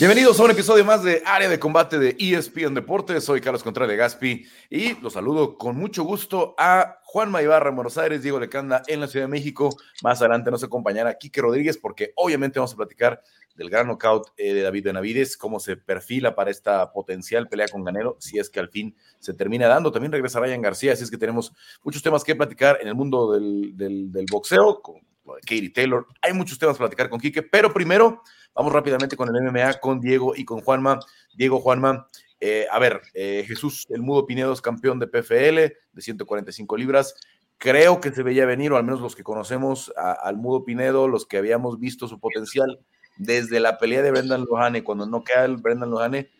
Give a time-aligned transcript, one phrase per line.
[0.00, 3.22] Bienvenidos a un episodio más de Área de Combate de ESPN Deportes.
[3.22, 7.76] Soy Carlos Contreras de Gaspi y los saludo con mucho gusto a Juan Maibarra en
[7.76, 9.76] Buenos Aires, Diego Lecanda en la Ciudad de México.
[10.02, 13.22] Más adelante nos acompañará Quique Rodríguez porque obviamente vamos a platicar
[13.54, 17.84] del gran knockout eh, de David Benavides, cómo se perfila para esta potencial pelea con
[17.84, 19.92] Ganero, si es que al fin se termina dando.
[19.92, 21.52] También regresa Ryan García, así es que tenemos
[21.84, 25.02] muchos temas que platicar en el mundo del, del boxeo, con
[25.40, 26.06] Katie Taylor.
[26.22, 28.22] Hay muchos temas para platicar con Quique, pero primero
[28.54, 31.00] Vamos rápidamente con el MMA, con Diego y con Juanma.
[31.34, 32.06] Diego, Juanma,
[32.40, 37.14] eh, a ver, eh, Jesús El Mudo Pinedo es campeón de PFL de 145 libras.
[37.58, 41.26] Creo que se veía venir, o al menos los que conocemos al Mudo Pinedo, los
[41.26, 42.80] que habíamos visto su potencial
[43.18, 46.30] desde la pelea de Brendan Lohane, cuando no queda el Brendan Lohane,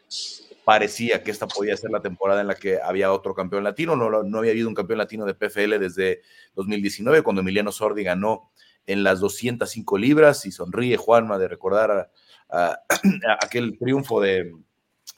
[0.65, 3.97] parecía que esta podía ser la temporada en la que había otro campeón latino.
[3.97, 6.23] No, no había habido un campeón latino de PFL desde
[6.55, 8.51] 2019, cuando Emiliano Sordi ganó
[8.91, 12.11] en las 205 libras y sonríe Juanma de recordar
[12.49, 12.81] a,
[13.41, 14.53] aquel triunfo de,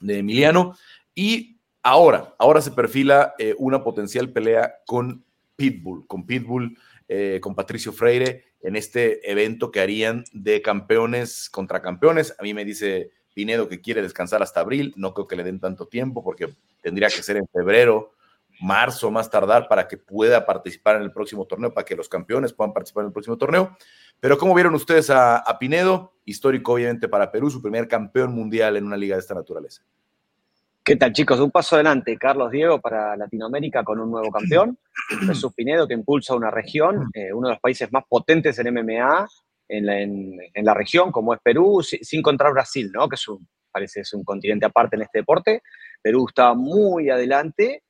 [0.05, 0.77] Emiliano.
[1.15, 5.23] Y ahora, ahora se perfila eh, una potencial pelea con
[5.55, 11.81] Pitbull, con Pitbull, eh, con Patricio Freire en este evento que harían de campeones contra
[11.81, 12.35] campeones.
[12.39, 15.59] A mí me dice Pinedo que quiere descansar hasta abril, no creo que le den
[15.59, 18.13] tanto tiempo porque tendría que ser en febrero
[18.63, 22.53] marzo más tardar para que pueda participar en el próximo torneo, para que los campeones
[22.53, 23.75] puedan participar en el próximo torneo.
[24.19, 26.13] Pero ¿cómo vieron ustedes a, Pinedo?
[26.25, 29.83] Histórico obviamente para Perú, su primer campeón mundial en una liga de esta naturaleza.
[30.81, 31.39] ¿Qué tal chicos?
[31.39, 34.77] Un paso adelante, Carlos Diego para Latinoamérica con un nuevo campeón,
[35.27, 39.27] Jesús Pinedo que impulsa una región, eh, uno de los países más potentes en MMA
[39.69, 43.09] en la, región, como es Perú, sin contar Brasil, ¿no?
[43.09, 45.63] que es un, parece es un continente aparte en este deporte.
[46.01, 47.83] Perú está muy adelante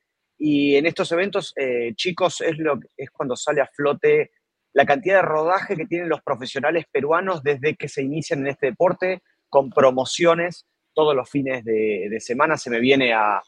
[0.46, 4.32] y en estos eventos, eh, chicos, es, lo, es cuando sale a flote
[4.74, 8.66] la cantidad de rodaje que tienen los profesionales peruanos desde que se inician en este
[8.66, 12.58] deporte, con promociones todos los fines de, semana.
[12.58, 13.42] Se me viene a,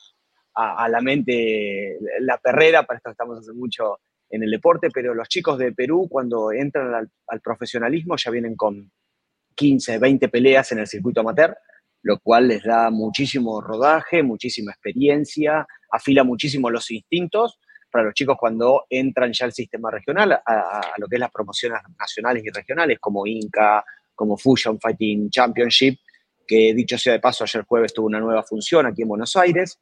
[0.55, 5.57] la mente la perrera, para esto estamos hace mucho en el deporte, pero los chicos
[5.57, 8.89] de Perú cuando entran al profesionalismo ya vienen con
[9.53, 11.57] 15, 20 peleas en el circuito amateur
[12.05, 18.37] lo cual les da muchísimo rodaje, muchísima experiencia, afila muchísimo los instintos para los chicos
[18.39, 22.99] cuando entran ya al sistema regional, a, lo que es las promociones nacionales y regionales,
[22.99, 23.83] como Inca,
[24.13, 25.97] como Fusion Fighting Championship,
[26.45, 29.79] que dicho sea de paso, ayer jueves tuvo una nueva función aquí en Buenos Aires.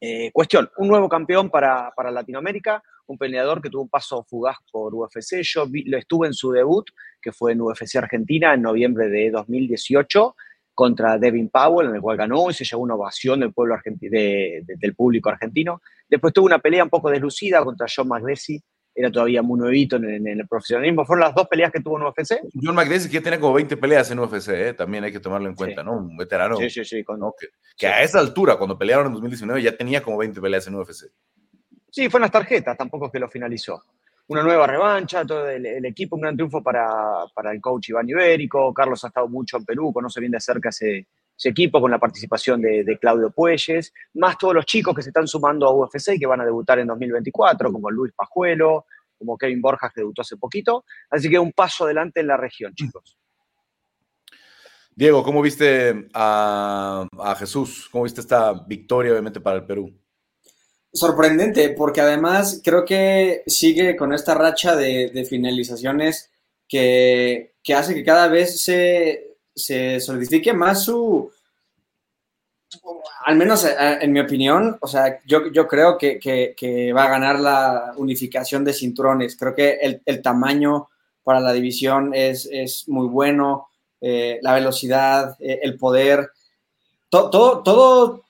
[0.00, 4.58] Eh, cuestión, un nuevo campeón para, para, Latinoamérica, un peleador que tuvo un paso fugaz
[4.70, 5.42] por UFC.
[5.42, 6.88] Yo lo estuve en su debut,
[7.20, 10.36] que fue en UFC Argentina en noviembre de 2018,
[10.78, 14.94] contra Devin Powell, en el cual ganó y se llevó una ovación del, pueblo del
[14.94, 15.82] público argentino.
[16.08, 18.62] Después tuvo una pelea un poco deslucida contra John McDessie,
[18.94, 21.04] era todavía muy nuevito en, el profesionalismo.
[21.04, 22.38] Fueron las dos peleas que tuvo en UFC.
[22.62, 24.72] John McDessie que tiene como 20 peleas en UFC, ¿eh?
[24.72, 25.96] también hay que tomarlo en cuenta, ¿no?
[25.96, 26.56] Un veterano.
[26.58, 27.04] Sí, sí, sí.
[27.76, 31.10] Que, a esa altura, cuando pelearon en 2019, ya tenía como 20 peleas en UFC.
[31.90, 33.82] Sí, fue en las tarjetas, tampoco es que lo finalizó
[34.28, 38.72] una nueva revancha, todo el, equipo, un gran triunfo para, el coach Iván Ibérico.
[38.74, 41.06] Carlos ha estado mucho en Perú, conoce bien de cerca ese,
[41.44, 45.66] equipo con la participación de, Claudio Puelles, más todos los chicos que se están sumando
[45.66, 48.84] a UFC y que van a debutar en 2024, como Luis Pajuelo,
[49.16, 50.84] como Kevin Borjas que debutó hace poquito.
[51.08, 53.18] Así que un paso adelante en la región, chicos.
[54.94, 57.88] Diego, ¿cómo viste a, a Jesús?
[57.90, 59.96] ¿Cómo viste esta victoria, obviamente, para el Perú?
[60.92, 66.30] Sorprendente, porque además creo que sigue con esta racha de, finalizaciones
[66.66, 71.30] que, hace que cada vez se, se solidifique más su,
[73.24, 77.40] al menos eh, en mi opinión, o sea, yo, yo creo que, va a ganar
[77.40, 79.36] la unificación de cinturones.
[79.36, 80.88] Creo que el, tamaño
[81.22, 82.48] para la división es,
[82.88, 83.68] muy bueno,
[84.00, 86.30] eh, la velocidad, eh, el poder,
[87.10, 88.24] todo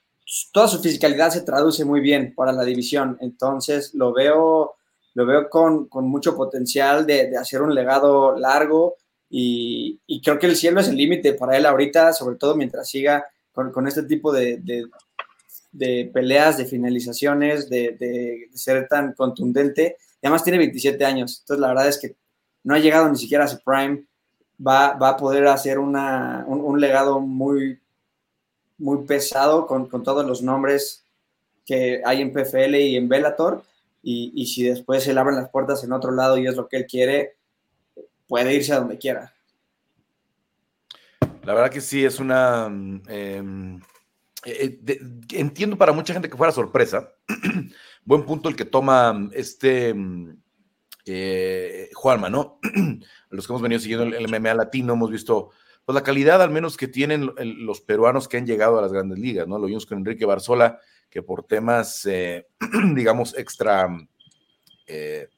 [0.52, 3.16] toda su fisicalidad se traduce muy bien para la división.
[3.20, 4.76] Entonces lo veo,
[5.14, 8.96] lo veo con, mucho potencial de, hacer un legado largo
[9.30, 13.26] y, creo que el cielo es el límite para él ahorita, sobre todo mientras siga
[13.52, 14.60] con, este tipo de,
[16.12, 19.96] peleas, de finalizaciones, de, ser tan contundente.
[20.20, 22.16] Y además tiene 27 años, entonces la verdad es que
[22.64, 24.04] no ha llegado ni siquiera a su prime.
[24.60, 27.78] Va, va a poder hacer una, un legado muy,
[28.78, 31.04] muy pesado con, todos los nombres
[31.66, 33.62] que hay en PFL y en Bellator.
[34.02, 36.78] Y, si después se le abren las puertas en otro lado y es lo que
[36.78, 37.36] él quiere,
[38.26, 39.34] puede irse a donde quiera.
[41.44, 42.66] La verdad que sí, es una...
[42.66, 43.80] Em,
[44.44, 45.00] eh, eh,
[45.32, 47.12] entiendo para mucha gente que fuera sorpresa.
[48.04, 49.94] Buen punto el que toma este
[51.04, 52.60] eh, Juanma, ¿no?
[53.30, 55.50] Los que hemos venido siguiendo el MMA latino, hemos visto
[55.88, 59.19] pues la calidad al menos que tienen los peruanos que han llegado a las grandes
[59.19, 59.58] ligas, ¿no?
[59.58, 62.46] Lo vimos con Enrique Barzola, que por temas, eh,
[62.94, 63.88] digamos, extra,
[64.87, 65.31] eh,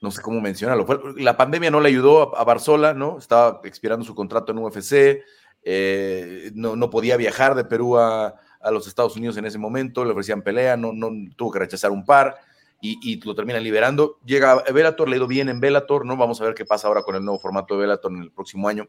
[0.00, 0.86] no sé cómo mencionarlo,
[1.18, 3.18] la pandemia no le ayudó a, Barzola, ¿no?
[3.18, 5.20] Estaba expirando su contrato en UFC,
[5.62, 8.40] eh, no, podía viajar de Perú a,
[8.72, 12.06] los Estados Unidos en ese momento, le ofrecían pelea, no, no tuvo que rechazar un
[12.06, 12.38] par
[12.80, 14.20] y, lo termina liberando.
[14.24, 16.16] Llega a Bellator, le ha bien en Bellator, ¿no?
[16.16, 18.66] Vamos a ver qué pasa ahora con el nuevo formato de Bellator en el próximo
[18.66, 18.88] año.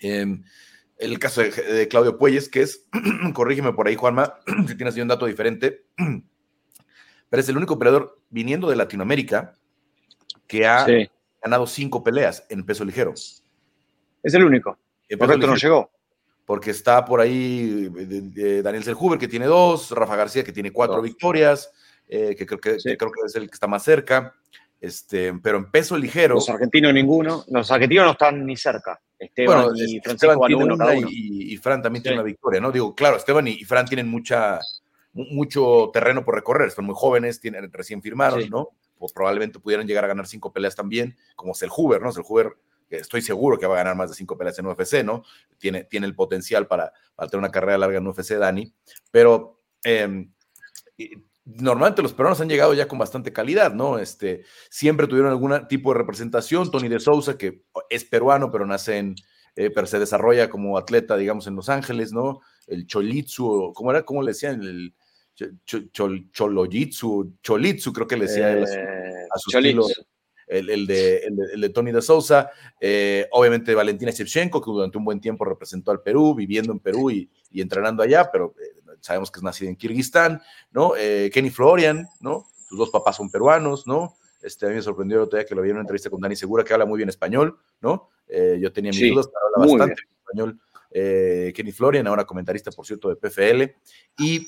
[0.00, 0.44] Em,
[0.98, 2.88] el caso de, Claudio Puelles, que es,
[3.34, 5.86] corrígeme por ahí, Juanma, si tienes un dato diferente,
[7.30, 9.54] pero es el único peleador viniendo de Latinoamérica
[10.46, 10.86] que ha
[11.42, 13.14] ganado cinco peleas en peso ligero.
[14.22, 14.78] Es el único.
[15.08, 15.90] El peso no llegó.
[16.44, 17.90] Porque está por ahí
[18.62, 21.70] Daniel Selhuber, que tiene dos, Rafa García, que tiene cuatro victorias,
[22.08, 24.34] eh, que, creo que, creo que es el que está más cerca.
[24.80, 26.36] Este, pero en peso ligero.
[26.36, 27.44] Los argentinos ninguno.
[27.48, 29.00] Los argentinos no están ni cerca.
[29.18, 30.46] Esteban y Francisco
[31.10, 32.70] Y, Fran también tiene una victoria, ¿no?
[32.70, 34.60] Digo, claro, Esteban y, Fran tienen mucha,
[35.12, 38.68] mucho terreno por recorrer, son muy jóvenes, tienen, recién firmaron, ¿no?
[38.98, 42.12] O probablemente pudieran llegar a ganar cinco peleas también, como Selhuber, ¿no?
[42.12, 42.56] Selhuber,
[42.90, 45.24] estoy seguro que va a ganar más de cinco peleas en UFC, ¿no?
[45.58, 48.72] Tiene, tiene el potencial para, para tener una carrera larga en UFC, Dani,
[49.10, 50.28] pero eh,
[51.56, 53.98] normalmente los peruanos han llegado ya con bastante calidad, ¿no?
[53.98, 56.70] Este, siempre tuvieron algún tipo de representación.
[56.70, 59.14] Tony de Sousa, que es peruano, pero nace en,
[59.56, 62.40] eh, pero se desarrolla como atleta, digamos, en Los Ángeles, ¿no?
[62.66, 64.02] El Cholitsu, ¿cómo era?
[64.02, 64.62] ¿Cómo le decían?
[64.62, 64.94] El
[66.32, 68.64] Cholojitsu, Cholitsu, creo que le decía eh,
[69.34, 69.86] a su estilo.
[70.46, 75.20] El, de, el, de, Tony de Sousa, eh, obviamente Valentina Shevchenko, que durante un buen
[75.20, 78.54] tiempo representó al Perú, viviendo en Perú y, y entrenando allá, pero
[79.00, 80.94] sabemos que es nacido en Kirguistán, ¿no?
[80.96, 82.46] Eh, Kenny Florian, ¿no?
[82.68, 84.16] Sus dos papás son peruanos, ¿no?
[84.42, 86.64] Este, a mí me sorprendió el que lo vi en una entrevista con Dani Segura,
[86.64, 88.10] que habla muy bien español, ¿no?
[88.28, 90.60] Eh, yo tenía mis dudas, pero habla bastante bien español.
[90.90, 93.74] Eh, Kenny Florian, ahora comentarista, por cierto, de PFL.
[94.18, 94.46] Y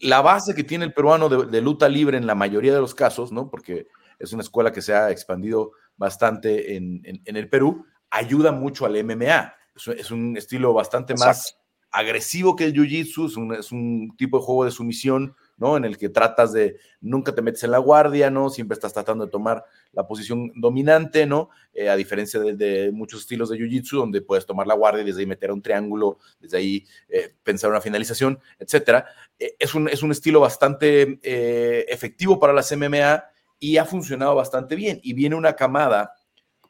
[0.00, 3.32] la base que tiene el peruano de, luta libre en la mayoría de los casos,
[3.32, 3.50] ¿no?
[3.50, 9.02] Porque es una escuela que se ha expandido bastante en, el Perú, ayuda mucho al
[9.02, 9.54] MMA.
[9.74, 11.58] Es, un estilo bastante más
[11.96, 15.78] agresivo que el jiu-jitsu, es un, tipo de juego de sumisión, ¿no?
[15.78, 18.50] En el que tratas de, nunca te metes en la guardia, ¿no?
[18.50, 21.48] Siempre estás tratando de tomar la posición dominante, ¿no?
[21.72, 25.20] Eh, a diferencia de, muchos estilos de jiu-jitsu, donde puedes tomar la guardia y desde
[25.20, 29.06] ahí meter un triángulo, desde ahí eh, pensar una finalización, etcétera.
[29.38, 31.18] Eh, es, un, es un estilo bastante
[31.90, 33.24] efectivo para las MMA
[33.58, 35.00] y ha funcionado bastante bien.
[35.02, 36.12] Y viene una camada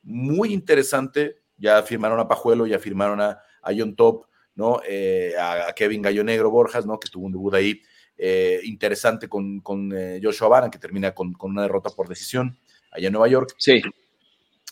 [0.05, 4.26] muy interesante, ya firmaron a Pajuelo, ya firmaron a, a John Top,
[4.56, 4.81] ¿no?
[4.88, 6.99] Eh, a, Kevin Gallo Negro Borjas, ¿no?
[6.99, 7.82] Que tuvo un debut ahí
[8.19, 12.58] eh, interesante con, con eh, Joshua Baran, que termina con, con, una derrota por decisión
[12.91, 13.55] allá en Nueva York.
[13.58, 13.82] Sí.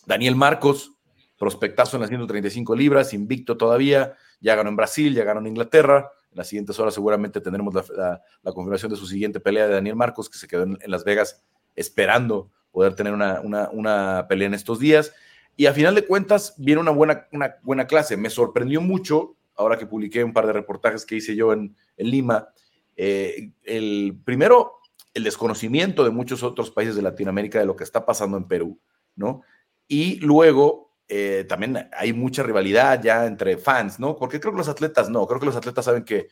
[0.06, 0.92] Daniel Marcos,
[1.38, 6.10] prospectazo en las 135 libras, invicto todavía, ya ganó en Brasil, ya ganó en Inglaterra.
[6.30, 9.96] En las siguientes horas seguramente tendremos la, la, confirmación de su siguiente pelea de Daniel
[9.96, 11.44] Marcos, que se quedó en, Las Vegas
[11.76, 15.12] esperando poder tener una, una, una, pelea en estos días.
[15.56, 18.16] Y a final de cuentas viene una buena, una buena clase.
[18.16, 22.48] Me sorprendió mucho ahora que publiqué un par de reportajes que hice yo en, Lima,
[22.96, 24.80] eh, el primero,
[25.12, 28.80] el desconocimiento de muchos otros países de Latinoamérica de lo que está pasando en Perú,
[29.16, 29.42] ¿no?
[29.86, 34.16] Y luego eh, también hay mucha rivalidad ya entre fans, ¿no?
[34.16, 36.28] Porque creo que los atletas no, creo que los atletas saben que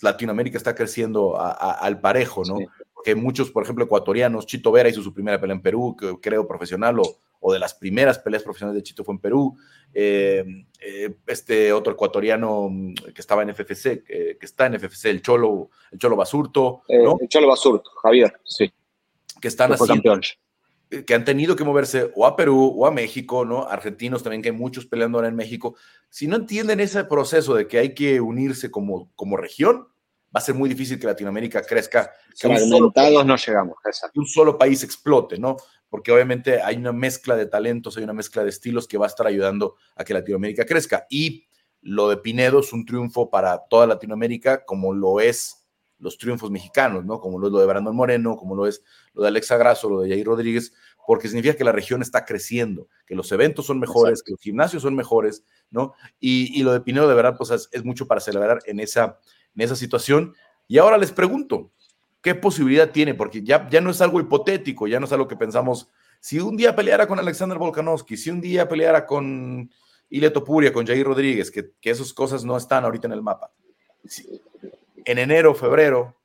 [0.00, 2.58] Latinoamérica está creciendo al parejo, ¿no?
[2.92, 6.98] Porque muchos, por ejemplo, ecuatorianos, Chito Vera hizo su primera pelea en Perú, creo profesional,
[7.00, 7.18] o,
[7.48, 9.56] o de las primeras peleas profesionales de Chito fue en Perú.
[9.94, 10.44] Eh,
[10.80, 12.68] eh, este otro ecuatoriano
[13.14, 16.82] que estaba en FFC, que está en FFC, el Cholo, el Cholo Basurto.
[16.88, 18.72] Eh, el Cholo Basurto, Javier, sí.
[19.40, 20.18] Que están haciendo,
[21.06, 23.68] que han tenido que moverse o a Perú o a México, ¿no?
[23.68, 25.76] Argentinos también, que hay muchos peleando ahora en México.
[26.10, 29.86] Si no entienden ese proceso de que hay que unirse como, como región,
[30.34, 32.12] va a ser muy difícil que Latinoamérica crezca.
[32.38, 33.76] Que un solo, no llegamos.
[34.12, 35.56] Que un solo país explote, ¿no?
[35.88, 39.08] Porque obviamente hay una mezcla de talentos, hay una mezcla de estilos que va a
[39.08, 41.06] estar ayudando a que Latinoamérica crezca.
[41.08, 41.46] Y
[41.80, 45.66] lo de Pinedo es un triunfo para toda Latinoamérica, como lo es
[45.98, 47.20] los triunfos mexicanos, ¿no?
[47.20, 48.82] Como lo es lo de Brandon Moreno, como lo es
[49.14, 50.74] lo de Alexa Grasso, lo de Jair Rodríguez,
[51.06, 54.82] porque significa que la región está creciendo, que los eventos son mejores, que los gimnasios
[54.82, 55.94] son mejores, ¿no?
[56.18, 59.20] Y, lo de Pinedo, de verdad, pues es, es, mucho para celebrar en esa,
[59.54, 60.34] en esa situación.
[60.66, 61.70] Y ahora les pregunto,
[62.26, 63.14] ¿Qué posibilidad tiene?
[63.14, 65.88] Porque ya, ya no es algo hipotético, ya no es algo que pensamos.
[66.18, 69.70] Si un día peleara con Alexander Volkanovski, si un día peleara con
[70.10, 73.52] Ile Topuria, con Jair Rodríguez, que, que esas cosas no están ahorita en el mapa.
[75.04, 76.16] en enero, febrero,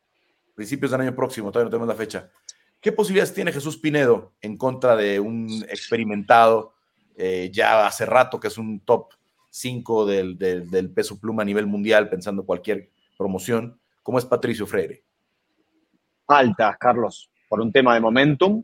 [0.55, 2.31] principios del año próximo, todavía no tenemos la fecha.
[2.79, 6.73] ¿Qué posibilidades tiene Jesús Pinedo en contra de un experimentado
[7.15, 9.13] eh, ya hace rato que es un top
[9.51, 12.89] 5 del, del, peso pluma a nivel mundial, pensando cualquier
[13.19, 13.79] promoción.
[14.01, 15.03] ¿Cómo es Patricio Freire?
[16.27, 18.63] Altas, Carlos, por un tema de momentum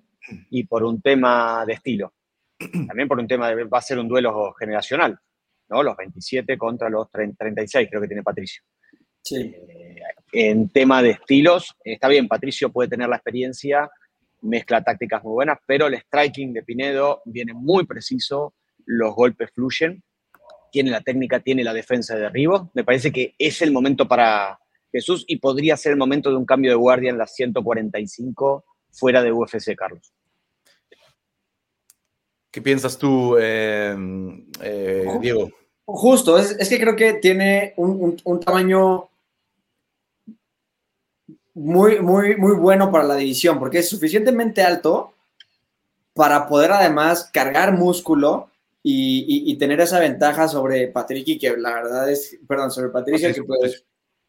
[0.50, 2.14] y por un tema de estilo.
[2.88, 5.18] También por un tema de va a ser un duelo generacional,
[5.70, 5.84] ¿no?
[5.84, 8.64] Los 27 contra los 36, creo que tiene Patricio.
[9.24, 9.54] Sí.
[9.56, 13.90] Eh, en tema de estilos, está bien, Patricio puede tener la experiencia,
[14.42, 18.54] mezcla tácticas muy buenas, pero el striking de Pinedo viene muy preciso,
[18.86, 20.04] los golpes fluyen,
[20.72, 22.72] tiene la técnica, tiene la defensa de derribo.
[22.74, 24.60] Me parece que es el momento para
[24.92, 29.22] Jesús y podría ser el momento de un cambio de guardia en las 145 fuera
[29.22, 30.12] de UFC, Carlos.
[32.52, 33.96] ¿Qué piensas tú, eh,
[34.62, 35.50] eh, Diego?
[35.86, 39.10] Justo, es, que creo que tiene un, tamaño
[41.54, 45.14] muy, muy, muy bueno para la división, porque es suficientemente alto
[46.14, 48.50] para poder además cargar músculo
[48.84, 53.44] y, tener esa ventaja sobre Patricky, que la verdad es, perdón, sobre Patricia, que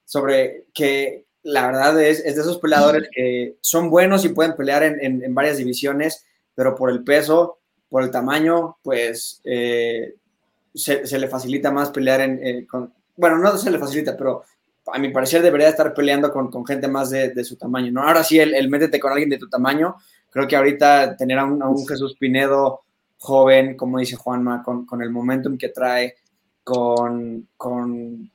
[0.08, 4.82] sobre que la verdad es, es, de esos peleadores que son buenos y pueden pelear
[4.82, 6.24] en, en varias divisiones,
[6.54, 10.14] pero por el peso por el tamaño, pues eh,
[10.74, 14.42] se, le facilita más pelear en, eh, con, bueno, no se le facilita, pero
[14.92, 18.02] a mi parecer debería estar peleando con, con gente más de, su tamaño, ¿no?
[18.02, 19.96] Ahora sí, el, métete con alguien de tu tamaño,
[20.30, 22.82] creo que ahorita tener a un, Jesús Pinedo
[23.18, 26.14] joven, como dice Juanma, con, con el momentum que trae,
[26.62, 28.30] con, con,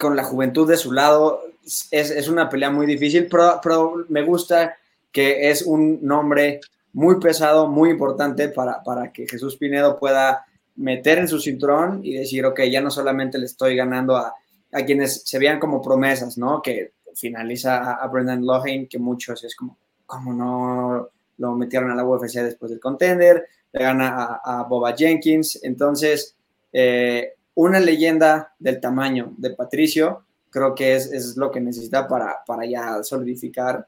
[0.00, 4.22] con la juventud de su lado, es, es una pelea muy difícil, pero, pero me
[4.22, 4.76] gusta
[5.12, 6.60] que es un nombre
[6.92, 12.14] muy pesado, muy importante para, para que Jesús Pinedo pueda meter en su cinturón y
[12.14, 14.34] decir, ok, ya no solamente le estoy ganando a,
[14.72, 16.62] a quienes se vean como promesas, ¿no?
[16.62, 19.76] Que finaliza a, Brendan Lohan, que muchos es como,
[20.06, 23.46] ¿cómo no lo metieron a la UFC después del contender?
[23.72, 25.60] Le gana a, Boba Jenkins.
[25.62, 26.34] Entonces,
[26.72, 32.44] eh, una leyenda del tamaño de Patricio, creo que es, es lo que necesita para,
[32.46, 33.86] para ya solidificar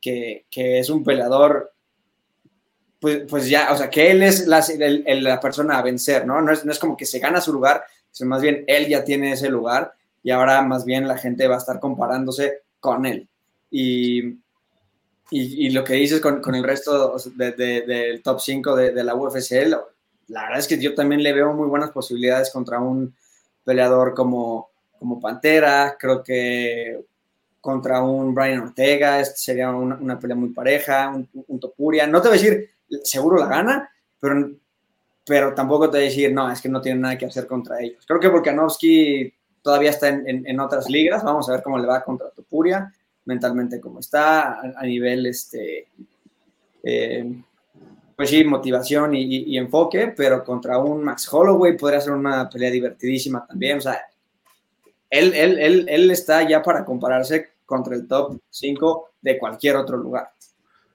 [0.00, 1.72] que, que es un peleador
[3.00, 6.42] pues, pues ya, o sea, que él es la, la persona a vencer, ¿no?
[6.42, 9.02] No es, no es, como que se gana su lugar, sino más bien él ya
[9.02, 13.26] tiene ese lugar y ahora más bien la gente va a estar comparándose con él.
[13.70, 14.38] Y,
[15.30, 19.66] y, lo que dices con, con el resto del de, top 5 de, la UFC,
[20.30, 23.14] la verdad es que yo también le veo muy buenas posibilidades contra un
[23.64, 27.04] peleador como, como Pantera, creo que
[27.60, 32.06] contra un Brian Ortega, este sería una, pelea muy pareja, un, un, Topuria.
[32.06, 32.70] No te voy a decir
[33.02, 34.50] seguro la gana, pero,
[35.26, 37.80] pero tampoco te voy a decir, no, es que no tiene nada que hacer contra
[37.80, 38.04] ellos.
[38.06, 39.32] Creo que Volkanovski
[39.62, 42.92] todavía está en, en, otras ligas, vamos a ver cómo le va contra Topuria,
[43.26, 45.88] mentalmente cómo está, a, nivel, este,
[46.82, 47.42] eh,
[48.20, 53.46] pues sí, motivación y, enfoque, pero contra un Max Holloway podría ser una pelea divertidísima
[53.46, 53.98] también, o sea,
[55.08, 59.96] él, él, él, él está ya para compararse contra el top 5 de cualquier otro
[59.96, 60.34] lugar.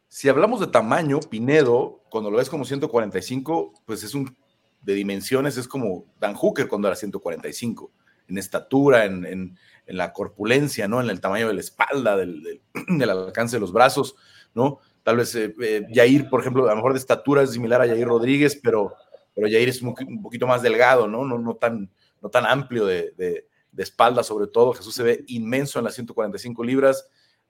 [0.08, 4.38] Si hablamos de tamaño, Pinedo, cuando lo ves como 145, pues es un
[4.84, 7.92] de dimensiones, es como Dan Hooker cuando era 145,
[8.28, 11.02] en estatura, en, la corpulencia, ¿no?
[11.02, 12.62] En el tamaño de la espalda, del,
[13.10, 14.16] alcance de los brazos,
[14.54, 14.78] ¿no?
[15.06, 17.88] Tal vez eh, eh, Jair, por ejemplo, a lo mejor de estatura es similar a
[17.88, 18.94] Jair Rodríguez, pero,
[19.34, 21.24] pero Jair es un, poquito más delgado, ¿no?
[21.24, 21.90] No, no, tan,
[22.22, 23.46] no tan amplio de, de
[23.84, 24.74] espalda, sobre todo.
[24.74, 27.08] Jesús se ve inmenso en las 145 libras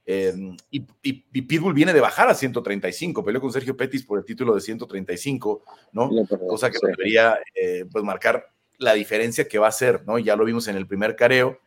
[0.07, 0.81] Em, y,
[1.41, 5.63] Pitbull viene de bajar a 135, peleó con Sergio Pettis por el título de 135,
[5.93, 6.09] ¿no?
[6.47, 10.19] Cosa que debería eh, pues marcar la diferencia que va a ser, ¿no?
[10.19, 11.59] Ya lo vimos en el primer careo,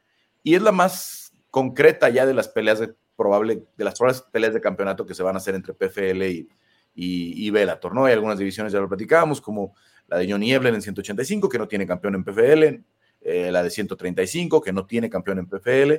[0.44, 4.54] y es la más concreta ya de las peleas de probable, de las probables peleas
[4.54, 6.48] de campeonato que se van a hacer entre PFL y,
[6.94, 8.04] y, y Bellator, ¿no?
[8.04, 9.74] Hay algunas divisiones, ya lo platicábamos, como
[10.06, 12.82] la de Johnny Evelyn en 185, que no tiene campeón en PFL,
[13.20, 15.94] eh, la de 135, que no tiene campeón en PFL,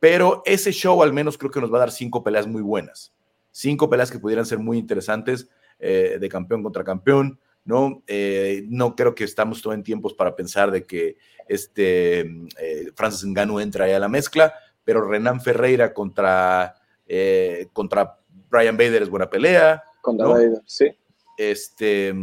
[0.00, 3.14] pero ese show al menos creo que nos va a dar cinco peleas muy buenas.
[3.52, 7.38] Cinco peleas que pudieran ser muy interesantes eh, de campeón contra campeón.
[7.64, 8.02] ¿no?
[8.06, 11.16] Eh, no creo que estamos todo en tiempos para pensar de que
[11.48, 12.30] este
[12.94, 14.54] Francis Ngannou entra ahí a la mezcla,
[14.86, 16.76] pero Renan Ferreira contra,
[17.74, 19.82] contra Brian Bader es buena pelea.
[20.00, 20.96] Contra Bader, sí.
[21.36, 22.14] Este,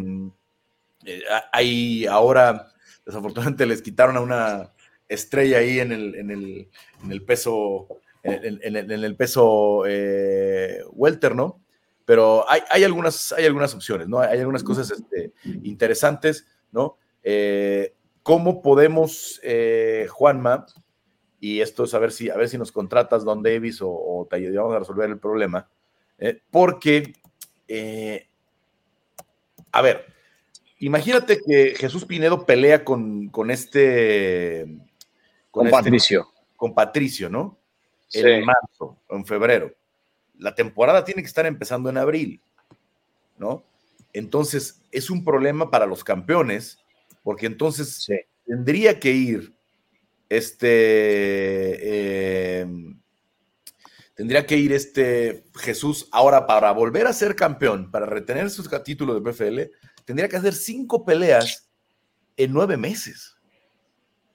[1.51, 2.70] hay ahora,
[3.05, 4.74] desafortunadamente les quitaron a una
[5.08, 6.70] estrella ahí en el, en el,
[7.03, 7.88] en el peso,
[8.24, 11.62] en, el peso eh, welter, ¿no?
[12.05, 14.20] Pero hay, hay, algunas, hay algunas opciones, ¿no?
[14.20, 16.98] Hay algunas cosas este, interesantes, ¿no?
[17.24, 17.93] Eh,
[18.24, 20.65] ¿Cómo podemos, eh, Juanma,
[21.44, 24.38] y esto es a ver si, a ver si nos contratas Don Davis o, te
[24.38, 25.68] ayudamos a resolver el problema,
[26.50, 27.16] porque,
[29.70, 30.06] a ver,
[30.80, 34.66] imagínate que Jesús Pinedo pelea con, con este.
[35.52, 36.30] Con, este- Patricio.
[36.56, 37.58] con Patricio, ¿no?
[38.08, 38.22] Sí.
[38.22, 39.74] En marzo o en febrero.
[40.38, 42.40] La temporada tiene que estar empezando en abril,
[43.38, 43.66] ¿no?
[44.14, 46.80] Entonces, es un problema para los campeones,
[47.22, 48.16] porque entonces Sí.
[48.46, 49.52] tendría que ir
[50.30, 50.68] este.
[51.82, 52.68] eh,
[54.15, 59.20] tendría que ir este Jesús ahora para volver a ser campeón, para retener su título
[59.20, 59.62] de PFL,
[60.06, 61.70] tendría que hacer cinco peleas
[62.38, 63.36] en nueve meses.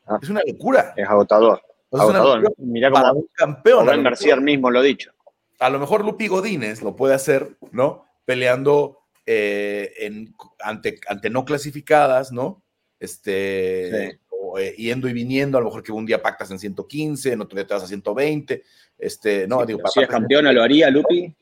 [0.07, 0.19] Ah.
[0.21, 0.95] Es una locura.
[0.97, 1.63] Es agotador.
[1.91, 3.87] Es una para cómo un campeón.
[3.87, 5.13] Rubén García mismo lo ha dicho.
[5.59, 8.05] a lo mejor Lupi Godínez lo puede hacer, ¿no?
[8.25, 12.63] Peleando eh, en, ante, ante no clasificadas, ¿no?
[13.01, 14.19] Este, Sí.
[14.53, 17.41] O, eh, yendo y viniendo, a lo mejor que un día pactas en 115, en
[17.41, 18.63] otro día te vas a 120,
[18.99, 21.35] este, no, Sí, digo, si es campeona, ¿lo haría, Lupi?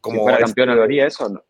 [0.00, 1.44] como si fuera campeona, ¿lo haría eso o no?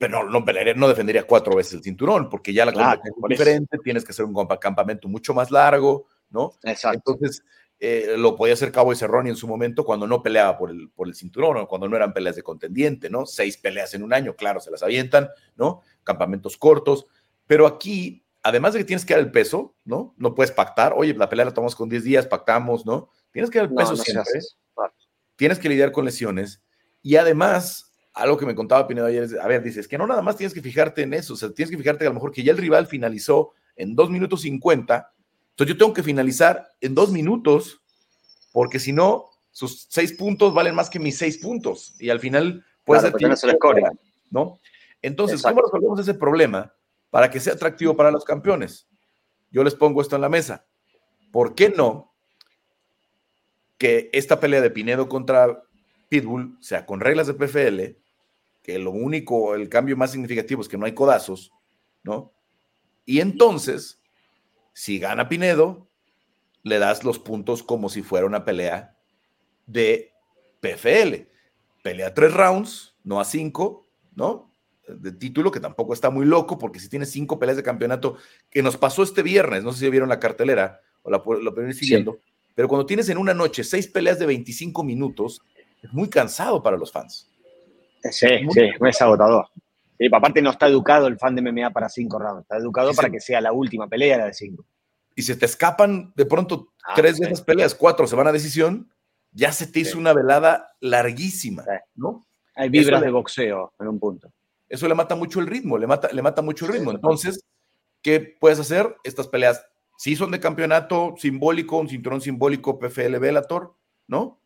[0.00, 3.22] pero no, no pelearía, no defendería cuatro veces el cinturón, porque ya la Claro, competencia
[3.22, 6.54] es diferente, tienes que hacer un campamento mucho más largo, ¿no?
[6.62, 7.12] Exacto.
[7.12, 7.44] Entonces,
[7.78, 10.88] eh, lo podía hacer Cabo y Cerrone en su momento cuando no peleaba por el,
[10.88, 13.26] por el cinturón o cuando no eran peleas de contendiente, ¿no?
[13.26, 15.82] Seis peleas en un año, claro, se las avientan, ¿no?
[16.02, 17.04] Campamentos cortos,
[17.46, 20.14] pero aquí, además de que tienes que dar el peso, ¿no?
[20.16, 23.10] No puedes pactar, oye, la pelea la tomamos con 10 días, pactamos, ¿no?
[23.32, 24.40] Tienes que dar el peso no siempre,
[25.36, 26.62] tienes que lidiar con lesiones
[27.02, 30.22] y además, algo que me contaba Pinedo ayer es, a ver, dices que no nada
[30.22, 32.32] más tienes que fijarte en eso, o sea, tienes que fijarte que a lo mejor
[32.32, 35.12] que ya el rival finalizó en 2 minutos 50,
[35.50, 37.80] entonces yo tengo que finalizar en 2 minutos,
[38.52, 42.64] porque si no, sus 6 puntos valen más que mis 6 puntos y al final
[42.84, 43.90] puede Claro, porque no.
[44.30, 44.60] ¿no?
[45.02, 45.56] Entonces, Exacto.
[45.56, 46.74] ¿cómo resolvemos ese problema
[47.10, 48.88] para que sea atractivo para los campeones?
[49.50, 50.66] Yo les pongo esto en la mesa.
[51.32, 52.14] ¿Por qué no
[53.78, 55.62] que esta pelea de Pinedo contra
[56.10, 57.96] Pitbull sea con reglas de PFL,
[58.62, 61.52] que lo único, el cambio más significativo es que no hay codazos,
[62.02, 62.34] ¿no?
[63.06, 64.02] Y entonces,
[64.74, 65.88] si gana Pinedo,
[66.62, 68.96] le das los puntos como si fuera una pelea
[69.66, 70.12] de
[70.60, 71.26] PFL.
[71.82, 74.49] Pelea tres rounds, no a cinco, ¿no?
[74.96, 78.16] De título, que tampoco está muy loco, porque si tienes cinco peleas de campeonato,
[78.50, 81.74] que nos pasó este viernes, no sé si vieron la cartelera o la, pueden ir
[81.74, 82.18] siguiendo,
[82.54, 85.40] pero cuando tienes en una noche seis peleas de 25 minutos,
[85.82, 87.30] es muy cansado para los fans.
[88.10, 89.46] Sí, sí, es agotador.
[89.98, 92.96] Y aparte no está educado el fan de MMA para cinco rounds, está educado Sí,
[92.96, 93.12] para sí.
[93.12, 94.64] que sea la última pelea la de cinco.
[95.14, 97.22] Y si te escapan de pronto Ah, tres sí.
[97.22, 98.90] de esas peleas, cuatro se van a decisión,
[99.32, 99.98] ya se te hizo Sí.
[99.98, 101.70] una velada larguísima, Sí.
[101.96, 102.24] ¿no?
[102.54, 104.32] Hay vibras de boxeo en un punto.
[104.70, 106.92] Eso le mata mucho el ritmo, le mata, le mata mucho el ritmo.
[106.92, 107.44] Entonces,
[108.00, 108.96] ¿qué puedes hacer?
[109.02, 109.66] Estas peleas
[109.98, 113.74] sí son de campeonato simbólico, un cinturón simbólico PFL Bellator,
[114.06, 114.40] ¿no?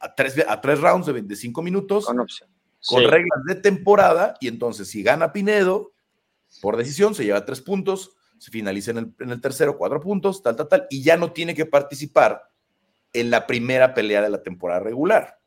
[0.00, 2.48] A tres, a tres rounds de 25 minutos, Con con, opción.
[2.80, 2.96] Sí.
[3.06, 5.92] reglas de temporada, y entonces si gana Pinedo,
[6.62, 10.42] por decisión, se lleva tres puntos, se finaliza en el, en el tercero, cuatro puntos,
[10.42, 12.50] tal, tal, tal, y ya no tiene que participar
[13.12, 15.38] en la primera pelea de la temporada regular,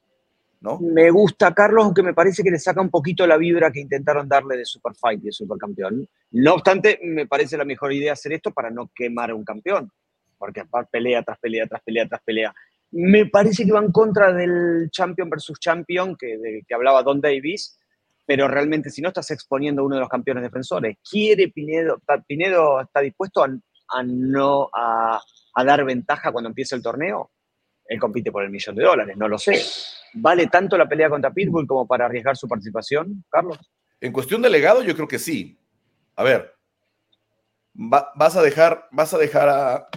[0.62, 0.80] ¿no?
[0.80, 4.28] Me gusta, Carlos, aunque me parece que le saca un poquito la vibra que intentaron
[4.28, 6.08] darle de Super Fight y de Supercampeón.
[6.32, 9.92] No obstante, me parece la mejor idea hacer esto para no quemar a un campeón,
[10.38, 12.54] porque pelea tras pelea, tras pelea, tras pelea.
[12.92, 17.78] Me parece que va en contra del Champion versus Champion que, que hablaba Don Davis,
[18.26, 22.02] pero realmente si no estás exponiendo a uno de los campeones defensores, ¿quiere Pinedo?
[22.28, 23.48] ¿Pinedo está dispuesto a,
[23.90, 25.20] a no a,
[25.56, 27.32] a dar ventaja cuando empiece el torneo?
[27.88, 29.62] Él compite por el millón de dólares, no lo sé.
[30.14, 33.58] ¿Vale tanto la pelea contra Pitbull como para arriesgar su participación, Carlos?
[34.02, 35.58] En cuestión de legado, yo creo que sí.
[36.16, 36.54] A ver,
[37.76, 39.88] va- vas a dejar, vas a dejar a,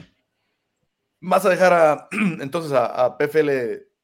[1.21, 2.09] vas a dejar a,
[2.41, 3.51] entonces a, a PFL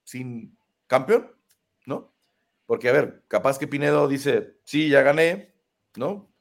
[0.05, 1.31] sin campeón,
[1.87, 2.13] ¿no?
[2.67, 5.55] Porque, a ver, capaz que Pinedo dice, sí, ya gané,
[5.97, 6.33] ¿no?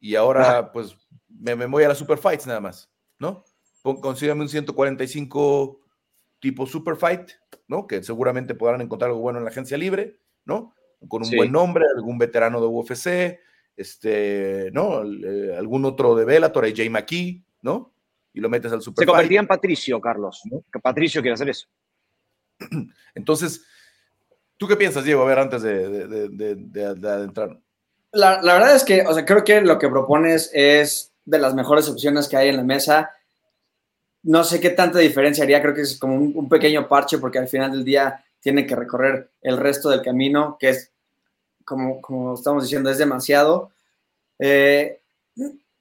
[0.00, 0.96] Y ahora, pues,
[1.28, 3.44] me, me voy a las Super Fights nada más, ¿no?
[3.82, 5.80] Consígame un 145
[6.40, 7.30] tipo Super Fight,
[7.68, 7.86] ¿no?
[7.86, 10.74] Que seguramente podrán encontrar algo bueno en la agencia libre, ¿no?
[11.08, 11.36] Con un Sí.
[11.36, 13.40] buen nombre, algún veterano de UFC,
[13.76, 15.02] este, ¿no?
[15.04, 17.92] Eh, algún otro de Bellator, AJ McKee, ¿no?
[18.32, 19.14] Y lo metes al Super Se Fight.
[19.16, 20.42] convertía en Patricio, Carlos.
[20.72, 21.66] Que Patricio quiere hacer eso.
[23.14, 23.64] Entonces,
[24.56, 25.22] ¿tú qué piensas, Diego?
[25.22, 27.60] A ver, antes de, de, de, de- de- de adentrar.
[28.12, 31.54] La, la verdad es que, o sea, creo que lo que propones es de las
[31.54, 33.10] mejores opciones que hay en la mesa.
[34.26, 37.46] No sé qué tanta diferencia haría, creo que es como un, pequeño parche porque al
[37.46, 40.90] final del día tiene que recorrer el resto del camino, que es,
[41.64, 43.70] como, como estamos diciendo, es demasiado.
[44.40, 45.00] Eh,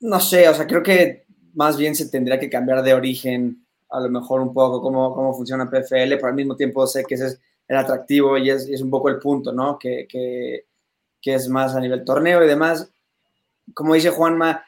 [0.01, 3.99] no sé, o sea, creo que más bien se tendría que cambiar de origen a
[3.99, 7.27] lo mejor un poco cómo, cómo funciona PFL, pero al mismo tiempo sé que ese
[7.27, 9.79] es el atractivo y es, es un poco el punto, ¿no?
[9.79, 10.65] Que, que,
[11.19, 12.91] que es más a nivel torneo y demás.
[13.73, 14.63] como dice Juanma,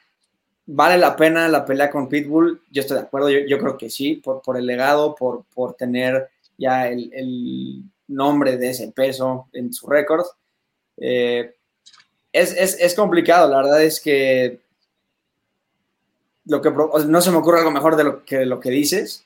[0.67, 2.61] ¿vale la pena la pelea con Pitbull?
[2.69, 6.29] Yo estoy de acuerdo, yo, creo que sí, por, por, el legado, por, por tener
[6.57, 10.25] ya el, nombre de ese peso en su récord.
[10.95, 11.53] Eh,
[12.31, 14.61] es, es, complicado, la verdad es que,
[16.45, 19.25] lo que no se me ocurre algo mejor de lo que, lo que dices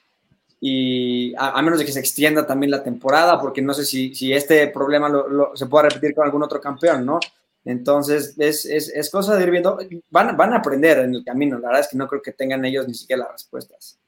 [0.63, 4.31] y a, menos de que se extienda también la temporada, porque no sé si, si
[4.31, 5.11] este problema
[5.55, 7.19] se puede repetir con algún otro campeón, ¿no?
[7.63, 9.77] Entonces, es, es, es, cosa de ir viendo,
[10.09, 12.65] van, van a aprender en el camino, la verdad es que no creo que tengan
[12.65, 13.99] ellos ni siquiera las respuestas.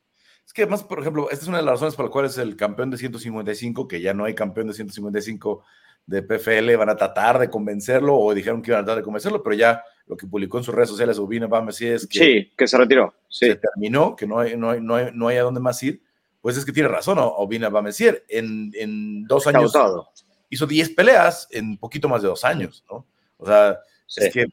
[0.45, 2.55] Es que además, por ejemplo, esta es una de las razones por las cuales el
[2.55, 5.63] campeón de 155, que ya no hay campeón de 155
[6.05, 9.43] de PFL, van a tratar de convencerlo, o dijeron que iban a tratar de convencerlo,
[9.43, 12.67] pero ya lo que publicó en sus redes sociales Ubina sí es que, sí, que
[12.67, 13.47] se retiró, sí.
[13.47, 16.01] se terminó, que no hay, no hay, no hay, no hay a dónde más ir
[16.43, 18.25] pues es que tiene razón Obina Bamesier.
[18.27, 19.73] En, en dos años
[20.49, 23.07] hizo 10 peleas en poquito más de dos años, ¿no?
[23.43, 23.79] O sea,
[24.15, 24.45] es que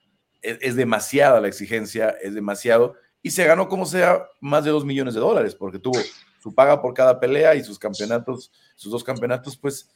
[0.42, 2.94] es, demasiada la exigencia, es demasiado.
[3.22, 5.98] Y se ganó como sea más de dos millones de dólares, porque tuvo
[6.42, 9.90] su paga por cada pelea y sus campeonatos, sus dos campeonatos, pues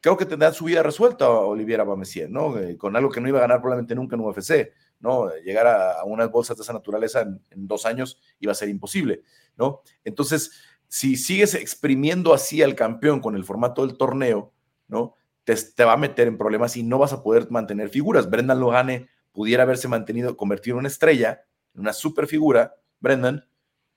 [0.00, 2.56] creo que tendrá su vida resuelta Oliviera Bamesier, ¿no?
[2.58, 5.28] Eh, con algo que no iba a ganar probablemente nunca en UFC, ¿no?
[5.44, 9.22] Llegar a, unas bolsas de esa naturaleza en, en, dos años iba a ser imposible,
[9.56, 9.82] ¿no?
[10.04, 10.52] Entonces,
[10.86, 14.52] si sigues exprimiendo así al campeón con el formato del torneo,
[14.86, 15.17] ¿no?
[15.48, 18.28] Te, te, va a meter en problemas y no vas a poder mantener figuras.
[18.28, 21.42] Brendan Logane pudiera haberse mantenido, convertido en una estrella,
[21.74, 23.46] en una super figura, Brendan,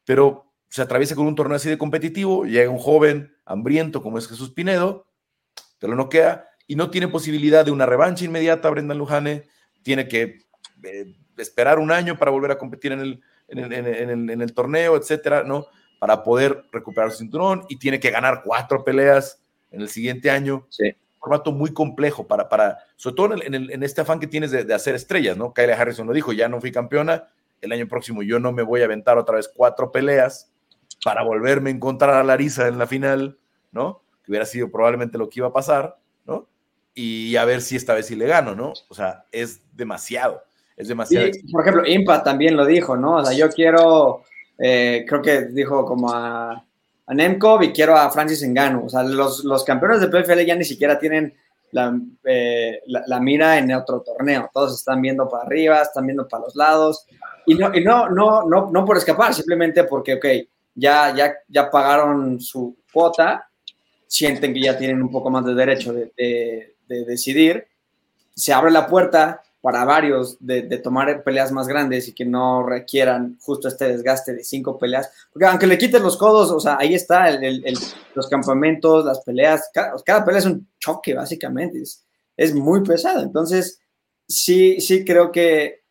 [0.05, 4.29] pero se atraviesa con un torneo así de competitivo, llega un joven hambriento como es
[4.29, 5.07] Jesús Pinedo,
[5.77, 9.49] te lo noquea y no tiene posibilidad de una revancha inmediata Brendan Lujane,
[9.83, 10.45] tiene que
[10.83, 14.41] eh, esperar un año para volver a competir en el, en el, en el, en
[14.41, 15.67] el torneo, etcétera, ¿no?
[15.99, 20.65] para poder recuperar su cinturón y tiene que ganar cuatro peleas en el siguiente año.
[20.69, 20.95] Sí.
[21.21, 24.95] Formato muy complejo para, para sobre todo en, en, este afán que tienes de, hacer
[24.95, 25.53] estrellas, ¿no?
[25.53, 27.27] Kyle Harrison lo dijo, ya no fui campeona,
[27.61, 30.51] el año próximo yo no me voy a aventar otra vez cuatro peleas
[31.05, 33.37] para volverme a encontrar a Larisa en la final,
[33.71, 34.01] ¿no?
[34.23, 36.47] Que hubiera sido probablemente lo que iba a pasar, ¿no?
[36.93, 38.73] Y a ver si esta vez sí le gano, ¿no?
[38.89, 40.43] O sea, es demasiado,
[40.75, 41.27] es demasiado.
[41.51, 43.17] por ejemplo, Impa también lo dijo, ¿no?
[43.17, 44.23] O sea, yo quiero
[44.63, 46.63] eh, creo que dijo como a,
[47.07, 48.85] a Nemkov y quiero a Francis Engano.
[48.85, 51.33] O sea, los, los campeones de PFL ya ni siquiera tienen
[51.71, 54.49] la, eh, la, mira en otro torneo.
[54.53, 57.05] Todos están viendo para arriba, están viendo para los lados.
[57.45, 60.25] Y no, y no, no, no, no por escapar, simplemente porque, ok,
[60.75, 63.49] ya, ya, ya pagaron su cuota,
[64.07, 67.67] sienten que ya tienen un poco más de derecho de, de, de decidir.
[68.35, 73.37] Se abre la puerta para varios de, tomar peleas más grandes y que no requieran
[73.39, 75.11] justo este desgaste de cinco peleas.
[75.31, 77.29] Porque aunque le quites los codos, o sea, ahí está
[78.15, 81.81] los campamentos, las peleas, cada, pelea es un choque, básicamente,
[82.35, 83.21] es, muy pesado.
[83.21, 83.79] Entonces,
[84.27, 85.81] sí, sí creo que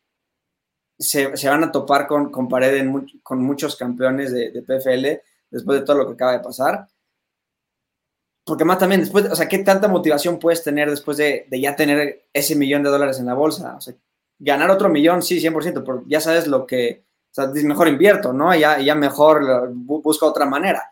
[0.98, 2.84] se, van a topar con, con pared
[3.22, 6.88] con muchos campeones de PFL después de todo lo que acaba de pasar
[8.44, 12.26] porque más también después, o sea, ¿qué tanta motivación puedes tener después de, ya tener
[12.32, 13.76] ese millón de dólares en la bolsa?
[13.76, 13.94] O sea,
[14.38, 18.54] ganar otro millón, sí, 100%, pero ya sabes lo que, o sea, mejor invierto, ¿no?
[18.54, 20.88] Ya, ya mejor busca otra manera.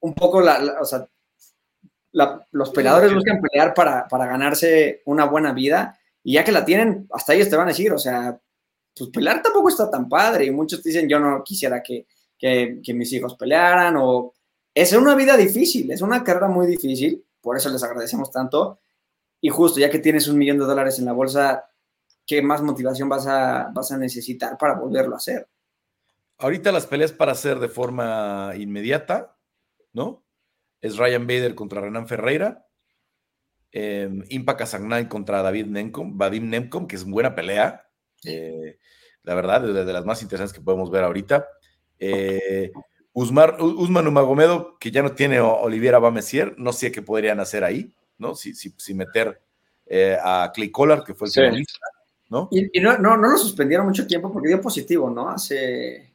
[0.00, 1.08] Un poco, la, o sea,
[2.52, 7.08] los peleadores buscan pelear para, para ganarse una buena vida y ya que la tienen,
[7.12, 8.38] hasta ellos te van a decir, o sea,
[8.96, 12.06] pues pelear tampoco está tan padre y muchos dicen, yo no quisiera que,
[12.38, 14.34] que, que mis hijos pelearan o
[14.74, 18.80] es una vida difícil, es una carrera muy difícil, por eso les agradecemos tanto.
[19.40, 21.70] Y justo, ya que tienes un millón de dólares en la bolsa,
[22.26, 25.46] ¿qué más motivación vas a, vas a necesitar para volverlo a hacer?
[26.38, 29.36] Ahorita las peleas para hacer de forma inmediata,
[29.92, 30.24] ¿no?
[30.80, 32.66] Es Ryan Bader contra Renan Ferreira,
[33.70, 34.56] eh, Impa
[35.08, 37.88] contra David Nemcom, Vadim Nemcom, que es buena pelea,
[38.24, 38.78] eh,
[39.22, 41.46] la verdad, es de las más interesantes que podemos ver ahorita.
[41.98, 42.70] Eh,
[43.16, 47.94] Usmar, Usman Umagomedo, que ya no tiene Oliviera Bamesier, no sé qué podrían hacer ahí,
[48.18, 48.34] ¿no?
[48.34, 49.40] Si, si, si meter
[49.86, 51.86] eh, a Clay Collar, que fue el finalista,
[52.28, 52.48] ¿no?
[52.50, 55.28] Y, no, no, lo suspendieron mucho tiempo porque dio positivo, ¿no?
[55.28, 56.12] Hace.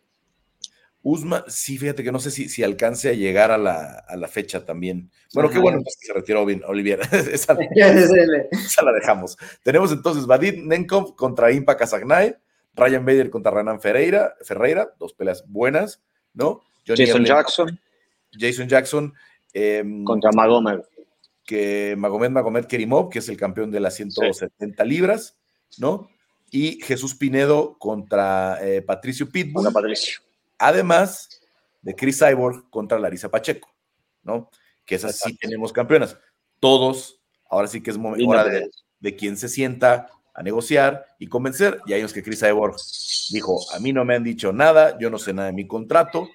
[1.01, 4.27] Usman, sí, fíjate que no sé si, si alcance a llegar a la, a la
[4.27, 5.09] fecha también.
[5.33, 7.07] Bueno, qué bueno que se retiró bien Oliviera.
[7.31, 9.37] esa, la dejamos.
[9.63, 12.35] Tenemos entonces Vadim Nenkov contra Impa Kazagnay,
[12.73, 16.01] Ryan Bader contra Renan Ferreira, Ferreira, dos peleas buenas,
[16.33, 16.61] ¿no?
[16.95, 17.79] Jason Jackson.
[18.31, 19.13] Jason Jackson.
[19.53, 20.81] Em, contra Magomed.
[21.43, 25.37] Que Magomed Magomed Kerimov, que es el campeón de las 170 libras,
[25.77, 26.09] ¿no?
[26.51, 29.63] Y Jesús Pinedo contra eh, Patricio Pitbull.
[29.63, 30.19] Contra Patricio.
[30.57, 31.41] Además
[31.81, 33.73] de Chris Cyborg contra Larisa Pacheco,
[34.23, 34.49] ¿no?
[34.85, 36.17] Que esas sí tenemos campeonas.
[36.59, 41.81] Todos, ahora sí que es momento de, de quien se sienta a negociar y convencer.
[41.85, 42.75] Y hay unos que Chris Cyborg
[43.29, 46.29] dijo, a mí no me han dicho nada, yo no sé nada de mi contrato,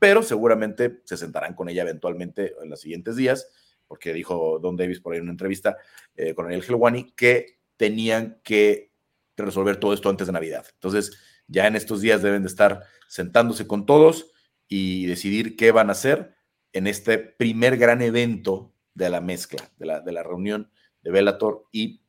[0.00, 3.48] pero seguramente se sentarán con ella eventualmente en los siguientes días,
[3.86, 5.76] porque dijo Don Davis por ahí en una entrevista
[6.16, 8.92] eh, con el Helwani que tenían que
[9.36, 10.66] resolver todo esto antes de Navidad.
[10.72, 14.32] Entonces, ya en estos días deben de estar sentándose con todos
[14.68, 16.34] y decidir qué van a hacer
[16.72, 20.70] en este primer gran evento de la mezcla, de la, de la reunión
[21.02, 22.00] de Bellator y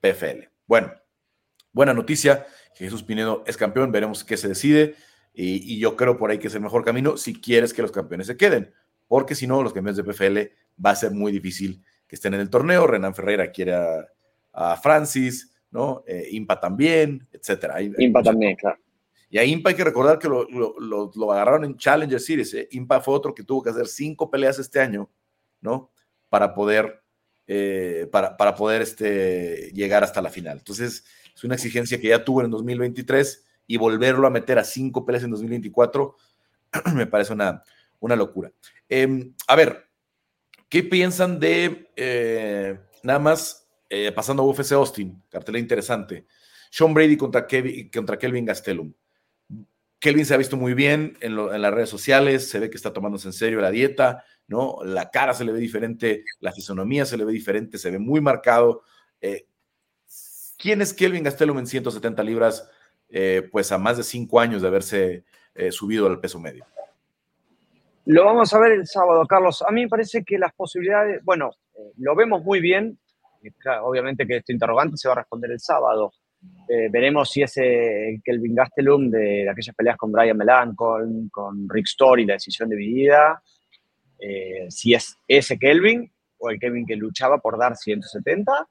[0.00, 0.48] PFL.
[0.66, 0.92] Bueno,
[1.72, 4.94] buena noticia, Jesús Pinedo es campeón, veremos qué se decide
[5.34, 8.28] y, yo creo por ahí que es el mejor camino si quieres que los campeones
[8.28, 8.72] se queden,
[9.08, 10.38] porque si no, los campeones de PFL
[10.84, 12.86] va a ser muy difícil que estén en el torneo.
[12.86, 13.74] Renan Ferreira quiere
[14.52, 16.04] a, Francis, ¿no?
[16.06, 17.82] Eh, Impa también, etcétera.
[17.82, 18.78] Impa también, claro.
[19.28, 22.54] Y a Impa hay que recordar que lo, lo, agarraron en Challenger Series.
[22.54, 22.68] ¿eh?
[22.70, 25.10] Impa fue otro que tuvo que hacer cinco peleas este año,
[25.60, 25.90] ¿no?
[26.28, 27.02] Para poder,
[27.48, 30.58] eh, para, para, poder este, llegar hasta la final.
[30.58, 35.04] Entonces, es una exigencia que ya tuvo en 2023 y volverlo a meter a cinco
[35.04, 36.16] peleas en 2024
[36.94, 37.62] me parece una,
[38.00, 38.52] una locura.
[38.88, 39.88] Em, a ver,
[40.68, 43.60] ¿qué piensan de eh, nada más
[44.14, 45.22] pasando a UFC Austin?
[45.28, 46.26] Cartela interesante.
[46.74, 48.92] Sean Brady contra, Kevin, contra Kelvin Gastelum.
[50.00, 53.28] Kelvin se ha visto muy bien en, las redes sociales, se ve que está tomándose
[53.28, 54.78] en serio la dieta, ¿no?
[54.84, 58.20] La cara se le ve diferente, la fisonomía se le ve diferente, se ve muy
[58.20, 58.82] marcado.
[59.20, 59.46] Eh,
[60.58, 62.68] ¿Quién es Kelvin Gastelum en 170 libras?
[63.16, 65.24] Eh, pues a más de cinco años de haberse
[65.54, 66.66] eh, subido al peso medio.
[68.06, 69.62] Lo vamos a ver el sábado, Carlos.
[69.62, 71.52] A mí me parece que las posibilidades, bueno,
[71.98, 72.98] lo vemos muy bien.
[73.84, 76.10] obviamente que este interrogante se va a responder el sábado.
[76.68, 81.30] Eh, veremos si ese Kelvin Gastelum de, aquellas peleas con Brian Melan, con,
[81.68, 83.40] Rick Story, la decisión dividida,
[84.18, 88.66] eh, si es ese Kelvin o el Kelvin que luchaba por dar 170.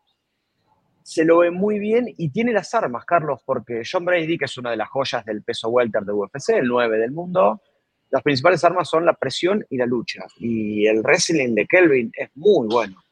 [1.04, 4.58] Se lo ve muy bien y tiene las armas, Carlos, porque John Brady, que es
[4.58, 7.62] una de las joyas del peso welter de UFC, el 9 del mundo,
[8.10, 10.24] las principales armas son la presión y la lucha.
[10.38, 13.04] Y el wrestling de Kelvin es muy bueno.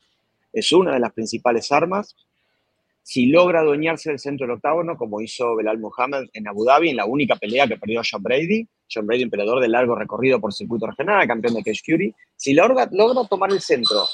[0.54, 2.16] Es una de las principales armas
[3.04, 6.98] si logra adueñarse del centro del octágono, como hizo Belal Muhammad en Abu Dhabi, en
[6.98, 10.88] la única pelea que perdió John Brady, John Brady, emperador de largo recorrido por circuito
[10.88, 14.06] regional, campeón de Cage Fury, si logra, logra tomar el centro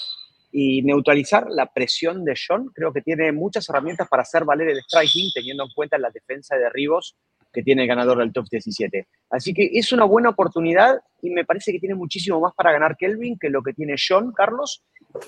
[0.52, 4.82] y neutralizar la presión de John, creo que tiene muchas herramientas para hacer valer el
[4.82, 7.16] striking, teniendo en cuenta la defensa de derribos
[7.52, 9.08] que tiene el ganador del top 17.
[9.30, 12.98] Así que es una buena oportunidad y me parece que tiene muchísimo más para ganar
[12.98, 14.84] Kelvin que lo que tiene John, Carlos,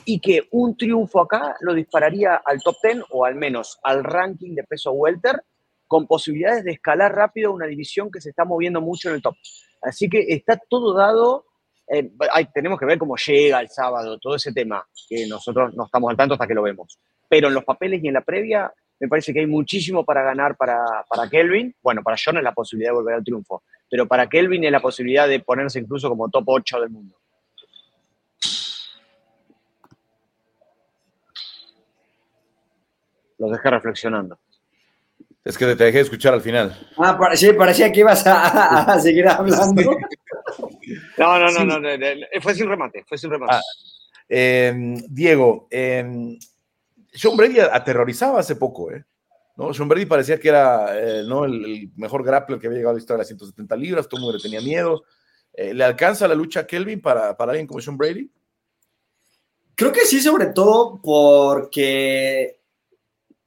[0.05, 4.53] y que un triunfo acá lo dispararía al top 10 o al menos al ranking
[4.53, 5.41] de peso welter
[5.87, 9.35] con posibilidades de escalar rápido una división que se está moviendo mucho en el top.
[9.81, 11.45] Así que está todo dado.
[11.91, 12.11] Eh,
[12.53, 16.17] tenemos que ver cómo llega el sábado, todo ese tema, que nosotros no estamos al
[16.17, 16.99] tanto hasta que lo vemos.
[17.27, 20.55] Pero en los papeles y en la previa, me parece que hay muchísimo para ganar
[20.55, 20.77] para,
[21.09, 21.75] para Kelvin.
[21.81, 24.81] Bueno, para John es la posibilidad de volver al triunfo, pero para Kelvin es la
[24.81, 27.15] posibilidad de ponerse incluso como top 8 del mundo.
[33.39, 34.37] los dejé reflexionando.
[35.43, 36.77] Es que te dejé escuchar al final.
[36.97, 39.81] Ah, sí, parecía que ibas a, seguir hablando.
[41.17, 41.89] No, no, no, no,
[42.41, 43.53] fue sin remate, fue sin remate.
[43.53, 43.61] Ah,
[44.27, 46.37] em, Diego, eh,
[47.13, 49.03] Sean Brady aterrorizaba hace poco, ¿eh?
[49.57, 49.73] ¿No?
[49.73, 51.45] Sean Brady parecía que era eh, ¿no?
[51.45, 54.23] el, mejor grappler que había llegado a la historia de las 170 libras, todo el
[54.23, 55.03] mundo le tenía miedo.
[55.53, 58.31] Eh, ¿Le alcanza la lucha a Kelvin para, para alguien como Sean Brady?
[59.75, 62.59] Creo que sí, sobre todo porque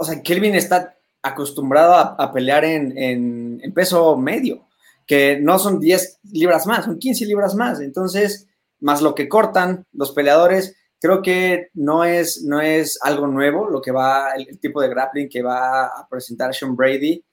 [0.02, 4.66] o sea, Kelvin está acostumbrado a, pelear en, peso medio,
[5.06, 7.80] que no son 10 libras más, son 15 libras más.
[7.80, 8.48] Entonces,
[8.80, 13.80] más lo que cortan los peleadores, creo que no es, no es algo nuevo lo
[13.80, 17.24] que va, el, tipo de grappling que va a presentar Sean Brady.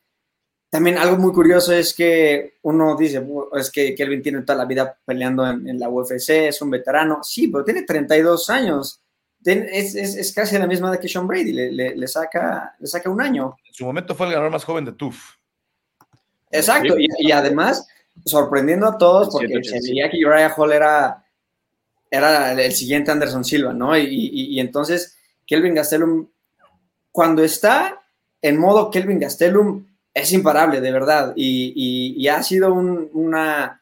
[0.69, 4.99] También algo muy curioso es que uno dice, es que Kelvin tiene toda la vida
[5.03, 7.23] peleando en, la UFC, es un veterano.
[7.23, 9.03] Sí, pero tiene 32 años
[9.45, 13.55] es, casi la misma de que Sean Brady, le, saca, le saca un año.
[13.65, 15.35] En su momento fue el ganador más joven de TUF.
[16.51, 17.87] Exacto, y, además
[18.25, 21.23] sorprendiendo a todos porque se veía que Uriah Hall era,
[22.09, 23.97] era el siguiente Anderson Silva, ¿no?
[23.97, 26.27] Y, entonces Kelvin Gastelum,
[27.11, 28.01] cuando está
[28.41, 33.79] en modo Kelvin Gastelum, es imparable, de verdad, y, ha sido una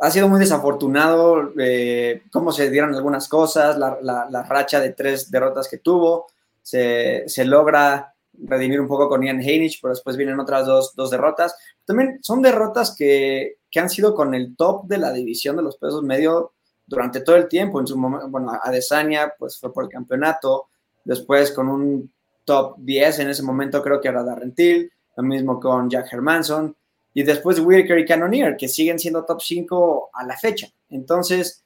[0.00, 5.68] ha sido muy desafortunado eh, cómo se dieron algunas cosas, la, racha de tres derrotas
[5.68, 6.26] que tuvo,
[6.62, 11.56] se, logra redimir un poco con Ian Heinisch, pero después vienen otras dos, derrotas.
[11.84, 16.02] También son derrotas que, han sido con el top de la división de los pesos
[16.02, 16.52] medio
[16.86, 17.80] durante todo el tiempo.
[17.80, 20.68] En su momento, bueno, Adesanya pues fue por el campeonato,
[21.04, 22.12] después con un
[22.44, 26.74] top 10 en ese momento, creo que era Darren Till, lo mismo con Jack Hermanson,
[27.12, 30.68] y después Whitaker y Cannonier, que siguen siendo top 5 a la fecha.
[30.88, 31.64] Entonces,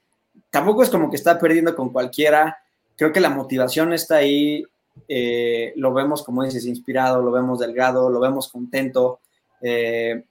[0.50, 2.58] tampoco es como que está perdiendo con cualquiera.
[2.96, 4.64] Creo que la motivación está ahí.
[5.08, 9.20] Eh, lo vemos, como dices, inspirado, lo vemos delgado, lo vemos contento.
[9.60, 10.24] Eh,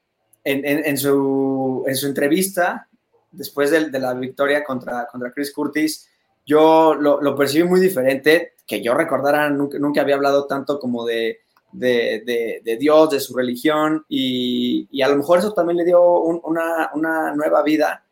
[0.44, 2.88] en, su, en, su, entrevista,
[3.32, 6.10] después de, la victoria contra, contra Chris Curtis,
[6.46, 11.42] yo lo, percibí muy diferente, que yo recordara, nunca, nunca había hablado tanto como de,
[11.72, 16.90] de, Dios, de su religión, y, a lo mejor eso también le dio una,
[17.36, 18.04] nueva vida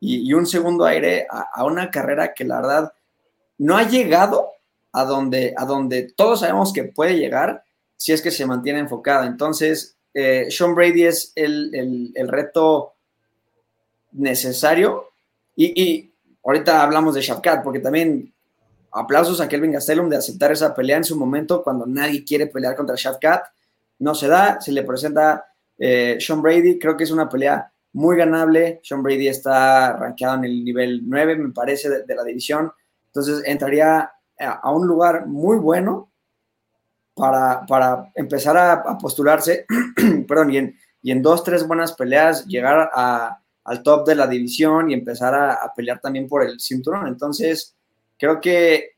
[0.00, 2.92] y, un segundo aire a, una carrera que la verdad
[3.58, 4.50] no ha llegado
[4.94, 7.64] a donde, a donde todos sabemos que puede llegar
[7.96, 9.26] si es que se mantiene enfocada.
[9.26, 12.94] Entonces, eh, Sean Brady es el, reto
[14.12, 15.10] necesario
[15.56, 16.12] y,
[16.44, 18.32] ahorita hablamos de Shafkat, porque también
[18.92, 22.76] aplausos a Kelvin Gastelum de aceptar esa pelea en su momento cuando nadie quiere pelear
[22.76, 23.44] contra Shafkat.
[23.98, 25.44] No se da, se le presenta
[25.78, 28.80] eh, Sean Brady, creo que es una pelea muy ganable.
[28.84, 32.70] Sean Brady está rankeado en el nivel 9, me parece, de, la división.
[33.06, 36.10] Entonces entraría a, un lugar muy bueno
[37.14, 39.66] para, para empezar a, postularse,
[40.28, 44.90] perdón, y en, y en, dos, tres buenas peleas llegar al top de la división
[44.90, 47.06] y empezar a, pelear también por el cinturón.
[47.06, 47.74] Entonces,
[48.18, 48.94] creo que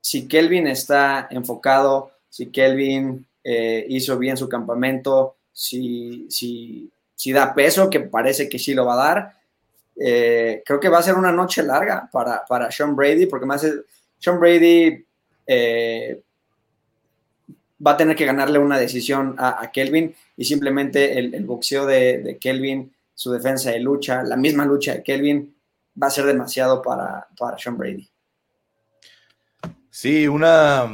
[0.00, 7.52] si Kelvin está enfocado, si Kelvin eh, hizo bien su campamento, si, si, si, da
[7.54, 9.40] peso, que parece que sí lo va a dar,
[10.02, 13.66] eh, creo que va a ser una noche larga para, para Sean Brady, porque más
[14.20, 15.04] Sean Brady
[15.46, 16.22] eh,
[17.84, 22.38] va a tener que ganarle una decisión a, Kelvin y simplemente el, boxeo de, de,
[22.38, 25.52] Kelvin, su defensa de lucha, la misma lucha de Kelvin,
[26.00, 28.08] va a ser demasiado para, para Sean Brady.
[29.90, 30.88] Sí, una.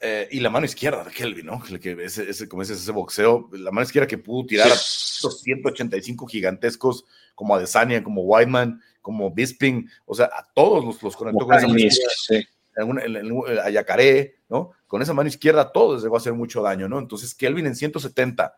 [0.00, 1.62] Eh, y la mano izquierda de Kelvin, ¿no?
[1.62, 6.26] Que ese, como ese, ese boxeo, la mano izquierda que pudo tirar a estos 185
[6.26, 11.56] gigantescos como Adesanya, como Whiteman, como Bisping, o sea, a todos los, los conectó con
[11.56, 12.48] esa mano izquierda.
[12.76, 14.70] A Yacaré, ¿no?
[14.86, 16.98] Con esa mano izquierda todos les a hacer mucho daño, ¿no?
[16.98, 18.54] Entonces, Kelvin en 170,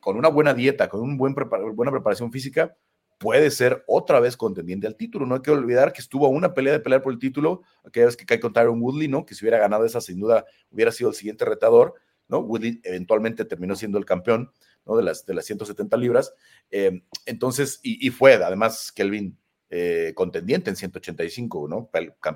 [0.00, 1.34] con una buena dieta, con una buen
[1.74, 2.76] buena preparación física,
[3.20, 5.26] puede ser otra vez contendiente al título.
[5.26, 8.06] No hay que olvidar que estuvo a una pelea de pelear por el título, aquella
[8.06, 9.26] vez que cae con Tyron Woodley, ¿no?
[9.26, 11.94] Que si hubiera ganado esa, sin duda, hubiera sido el siguiente retador,
[12.28, 12.38] ¿no?
[12.38, 14.50] Woodley eventualmente terminó siendo el campeón,
[14.86, 14.96] ¿no?
[14.96, 16.32] De las, de las 170 libras.
[16.70, 19.36] Eh, entonces, y, fue, además, Kelvin
[19.72, 21.88] eh, contendiente en 185, ¿no?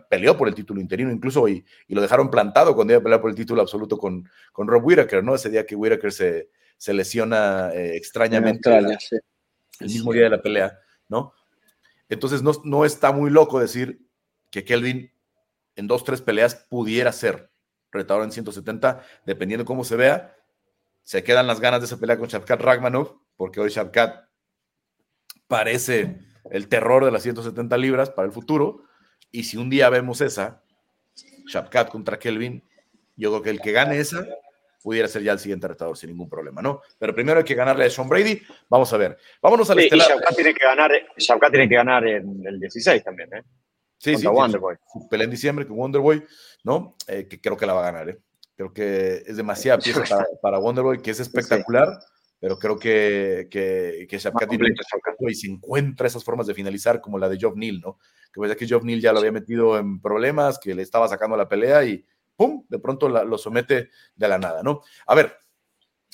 [0.09, 3.21] Peleó por el título interino incluso y, y, lo dejaron plantado cuando iba a pelear
[3.21, 5.35] por el título absoluto con, con Rob Whittaker, ¿no?
[5.35, 8.97] Ese día que Whittaker se, se lesiona eh, extrañamente el
[9.81, 11.33] mismo día de la pelea, ¿no?
[12.09, 14.07] Entonces no, no está muy loco decir
[14.51, 15.11] que Kelvin
[15.75, 17.51] en dos, tres peleas pudiera ser
[17.91, 20.37] retador en 170, dependiendo cómo se vea.
[21.03, 24.29] Se quedan las ganas de esa pelea con Shavkat Ragmanov, porque hoy Shavkat
[25.49, 26.21] parece
[26.51, 28.83] el terror de las 170 libras para el futuro.
[29.31, 30.63] Y si un día vemos esa,
[31.47, 32.63] Shavkat contra Kelvin,
[33.17, 34.27] yo creo que el que gane esa
[34.83, 36.83] pudiera ser ya el siguiente retador sin ningún problema, ¿no?
[36.99, 38.43] Pero primero hay que ganarle a Sean Brady.
[38.69, 39.17] Vamos a ver.
[39.41, 40.09] Vámonos al sí, estelar.
[40.31, 40.91] Y tiene que ganar,
[41.51, 43.43] tiene que ganar en el 16 también, ¿eh?
[43.97, 44.27] Sí, sí.
[44.27, 44.77] Wonderboy.
[45.09, 46.23] Pelea en diciembre con Wonderboy,
[46.65, 46.97] ¿no?
[47.07, 48.19] Eh, que creo que la va a ganar, ¿eh?
[48.57, 51.89] Creo que es demasiada pieza para, para Wonderboy, que es espectacular.
[52.45, 54.75] Pero creo que, que, que tiene
[55.27, 57.97] y se encuentra esas formas de finalizar como la de Geoff Neal, ¿no?
[58.31, 61.39] Que pues que Geoff Neal ya lo había metido en problemas, que le estaba sacando
[61.39, 62.05] la pelea y,
[62.37, 64.83] ¡pum!, de pronto lo somete de la nada, ¿no?
[65.07, 65.39] A ver,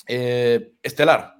[0.07, 1.35] eh, Estelar,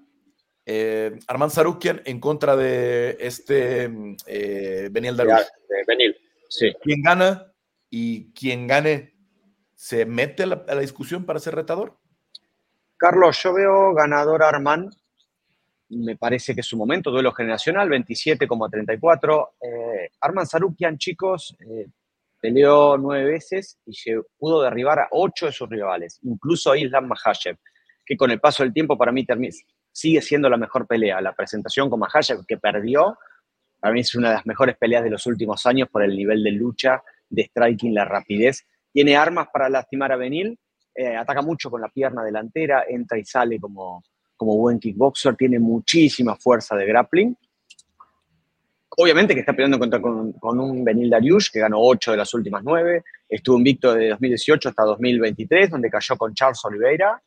[0.65, 3.89] eh, Armand Sarukian en contra de este
[4.25, 5.47] eh, Beniel Darush.
[5.88, 6.17] Benil,
[6.49, 6.69] sí.
[6.82, 7.54] ¿Quién gana
[7.89, 9.15] y quien gane
[9.73, 11.97] se mete a la, discusión para ser retador?
[13.01, 14.93] Carlos, yo veo ganador Armand.
[15.89, 19.49] Me parece que es su momento, duelo generacional, 27,34.
[19.59, 21.88] Eh, Arman Sarukian, chicos, eh,
[22.39, 23.93] peleó nueve veces y
[24.38, 27.57] pudo derribar a ocho de sus rivales, incluso a Islam Mahashev,
[28.05, 29.26] que con el paso del tiempo para mí
[29.91, 31.21] sigue siendo la mejor pelea.
[31.21, 33.17] La presentación con Mahashev que perdió,
[33.80, 36.43] para mí es una de las mejores peleas de los últimos años por el nivel
[36.43, 38.67] de lucha, de striking, la rapidez.
[38.93, 40.59] Tiene armas para lastimar a Benil,
[41.02, 44.04] eh, ataca mucho con la pierna delantera, entra y sale como,
[44.36, 47.38] como buen kickboxer, tiene muchísima fuerza de grappling
[48.97, 52.64] obviamente que está peleando contra, con, un Benil Dariush que ganó 8 de las últimas
[52.64, 57.22] 9, estuvo invicto de 2018 hasta 2023, donde cayó con Charles Oliveira.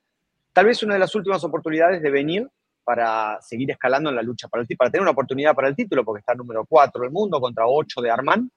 [0.53, 2.49] Tal vez una de las últimas oportunidades de Benil
[2.85, 6.05] para seguir escalando en la lucha para, el, para tener una oportunidad para el título,
[6.05, 8.51] porque está número 4 del mundo contra 8 de Armán.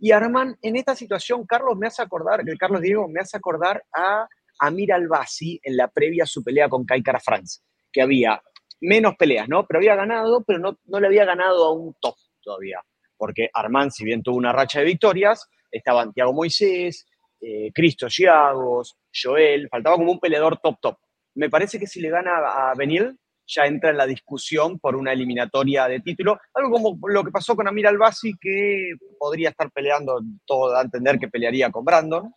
[0.00, 3.82] Y Armán, en esta situación, Carlos me hace acordar, el Carlos Diego me hace acordar
[3.94, 7.60] a Amir Albasi en la previa a su pelea con Kai France,
[7.92, 8.42] que había
[8.80, 9.66] menos peleas, ¿no?
[9.66, 12.80] Pero había ganado, pero no, no le había ganado a un top todavía.
[13.16, 17.06] Porque Armand, si bien tuvo una racha de victorias, estaban Tiago Moisés,
[17.40, 20.98] eh, Cristo Giagos, Joel, faltaba como un peleador top top.
[21.34, 25.12] Me parece que si le gana a Benil, ya entra en la discusión por una
[25.12, 30.20] eliminatoria de título, algo como lo que pasó con Amir Albasi, que podría estar peleando,
[30.44, 32.32] todo a entender que pelearía con Brandon.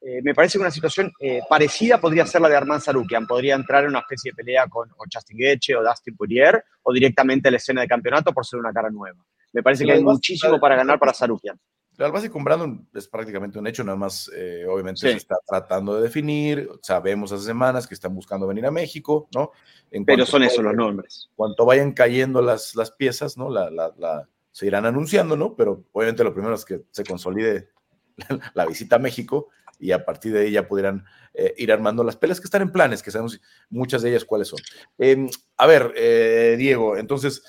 [0.00, 3.54] Eh, me parece que una situación eh, parecida podría ser la de Armand Sarukian, podría
[3.54, 7.50] entrar en una especie de pelea con Justin Gaethje o Dustin Poirier, o directamente a
[7.50, 9.22] la escena de campeonato por ser una cara nueva.
[9.52, 11.58] Me parece que hay muchísimo para ganar para Sarukian.
[11.98, 15.96] El base con Brandon es prácticamente un hecho, nada más, eh, obviamente se está tratando
[15.96, 19.50] de definir, sabemos hace semanas que están buscando venir a México, ¿no?
[20.06, 21.28] Pero son esos los nombres.
[21.36, 23.50] Cuanto vayan cayendo las, las piezas, ¿no?
[23.50, 25.54] La, la, se irán anunciando, ¿no?
[25.56, 27.68] Pero obviamente lo primero es que se consolide
[28.54, 29.48] la visita a México
[29.80, 31.04] y a partir de ahí ya pudieran
[31.34, 34.48] eh, ir armando las peleas que están en planes, que sabemos muchas de ellas cuáles
[34.48, 34.58] son.
[34.98, 37.42] Em, a ver, eh, Diego, entonces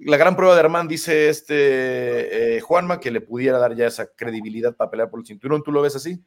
[0.00, 4.06] la gran prueba de Armand, dice este eh, Juanma, que le pudiera dar ya esa
[4.06, 5.62] credibilidad para pelear por el cinturón.
[5.62, 6.22] ¿Tú lo ves así?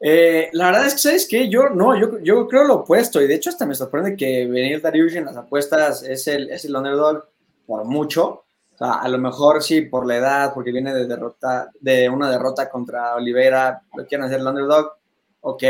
[0.00, 1.48] Eh, la verdad es que, ¿sabes qué?
[1.48, 3.20] Yo no, yo, yo creo lo opuesto.
[3.20, 6.64] Y de hecho, hasta me sorprende que venir Darius en las apuestas es el, es
[6.64, 7.28] el underdog
[7.66, 8.44] por mucho.
[8.80, 12.70] Sea, a lo mejor sí por la edad, porque viene de derrota, de una derrota
[12.70, 14.92] contra Oliveira, lo quieren hacer el underdog,
[15.42, 15.62] ok,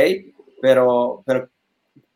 [0.63, 1.49] pero, pero,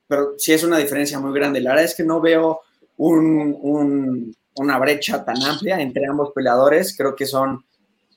[0.07, 1.61] pero sí es una diferencia muy grande.
[1.61, 2.61] La verdad es que no veo
[2.97, 6.97] un, una brecha tan amplia entre ambos peleadores.
[6.97, 7.65] Creo que son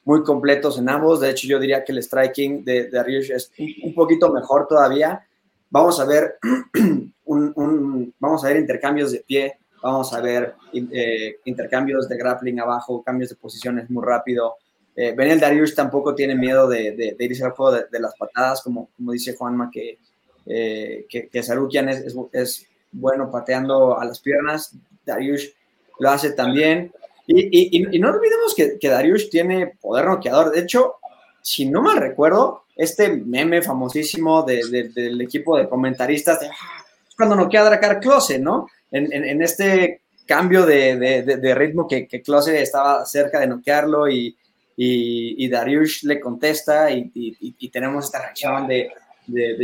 [0.04, 1.20] muy completos en ambos.
[1.20, 3.52] De hecho, yo diría que el striking de, de es
[3.84, 5.26] un, poquito mejor todavía.
[5.70, 6.38] Vamos a ver
[7.26, 13.02] un, vamos a ver intercambios de pie, vamos a ver eh, intercambios de grappling abajo,
[13.04, 14.56] cambios de posiciones muy rápido.
[14.96, 19.14] Eh, Benel Darius tampoco tiene miedo de, irse al juego de, las patadas, como, como
[19.14, 19.98] dice Juanma, que,
[20.46, 24.76] eh, que, Sarukian es, es bueno pateando a las piernas.
[25.06, 25.54] Darius
[26.00, 26.92] lo hace también.
[27.26, 30.52] Y, no olvidemos que, que, Darius tiene poder noqueador.
[30.52, 30.96] De hecho,
[31.42, 36.86] si no mal recuerdo, este meme famosísimo del equipo de comentaristas de ah,
[37.16, 38.68] cuando noquea a Dracar Close, ¿no?
[38.92, 42.24] En, este cambio de, ritmo que, que
[42.62, 44.38] estaba cerca de noquearlo y,
[44.78, 48.92] y, Darius le contesta y, tenemos esta reacción de,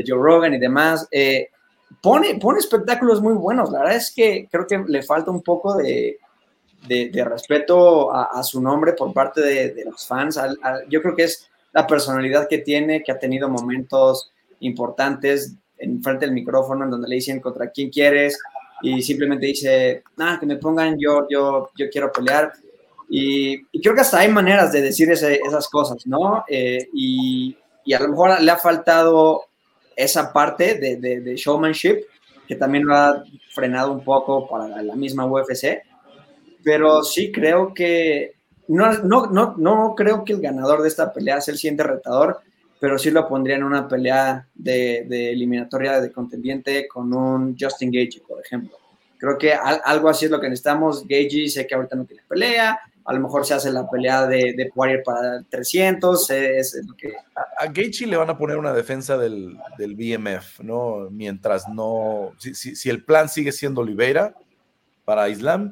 [0.06, 1.08] Joe Rogan y demás.
[1.12, 1.50] Eh,
[2.02, 3.72] pone, pone espectáculos muy buenos.
[3.72, 6.18] La verdad es que creo que le falta un poco de,
[6.88, 10.40] de, respeto a, su nombre por parte de, los fans.
[10.90, 16.26] yo creo que es la personalidad que tiene, que ha tenido momentos importantes en frente
[16.26, 18.40] del micrófono en donde le dicen contra quién quieres
[18.82, 22.52] y simplemente dice, nada, que me pongan, yo, yo, yo quiero pelear.
[23.10, 26.44] Y, creo que hasta hay maneras de decir esas cosas, ¿no?
[26.48, 27.56] Eh, y,
[27.86, 29.44] y, a lo mejor le ha faltado
[29.96, 32.06] esa parte de, de, showmanship,
[32.48, 35.82] que también lo ha frenado un poco para la misma UFC,
[36.64, 38.34] pero sí creo que,
[38.68, 42.40] no, no, no, no creo que el ganador de esta pelea sea el siguiente retador,
[42.84, 47.90] pero sí lo pondría en una pelea de, de eliminatoria de contendiente con un Justin
[47.90, 48.78] Gage, por ejemplo.
[49.18, 51.08] Creo que algo así es lo que necesitamos.
[51.08, 54.54] Gage sé que ahorita no tiene pelea, a lo mejor se hace la pelea de,
[54.58, 57.14] de Poirier para 300, es, lo que...
[57.58, 61.08] A, Gaethje le van a poner una defensa del, del BMF, ¿no?
[61.10, 62.34] Mientras no...
[62.38, 64.36] Si, si, el plan sigue siendo Oliveira
[65.06, 65.72] para Islam,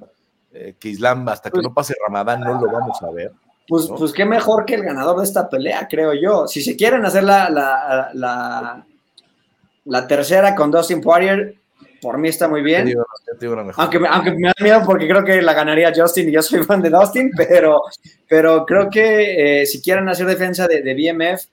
[0.53, 3.34] eh, que Islam hasta que pues no pase Ramadán no lo vamos a ver.
[3.68, 6.47] Pues, pues qué mejor que el ganador de esta pelea, creo yo.
[6.47, 8.86] Si se quieren hacer la, la, la,
[9.86, 11.55] la tercera con Dustin Poirier,
[12.01, 12.93] por mí está muy bien.
[13.78, 16.64] aunque, me, aunque me da miedo porque creo que la ganaría Justin y yo soy
[16.64, 17.84] fan de Dustin, pero,
[18.28, 21.45] pero creo que eh, si quieren hacer defensa de, de BMF,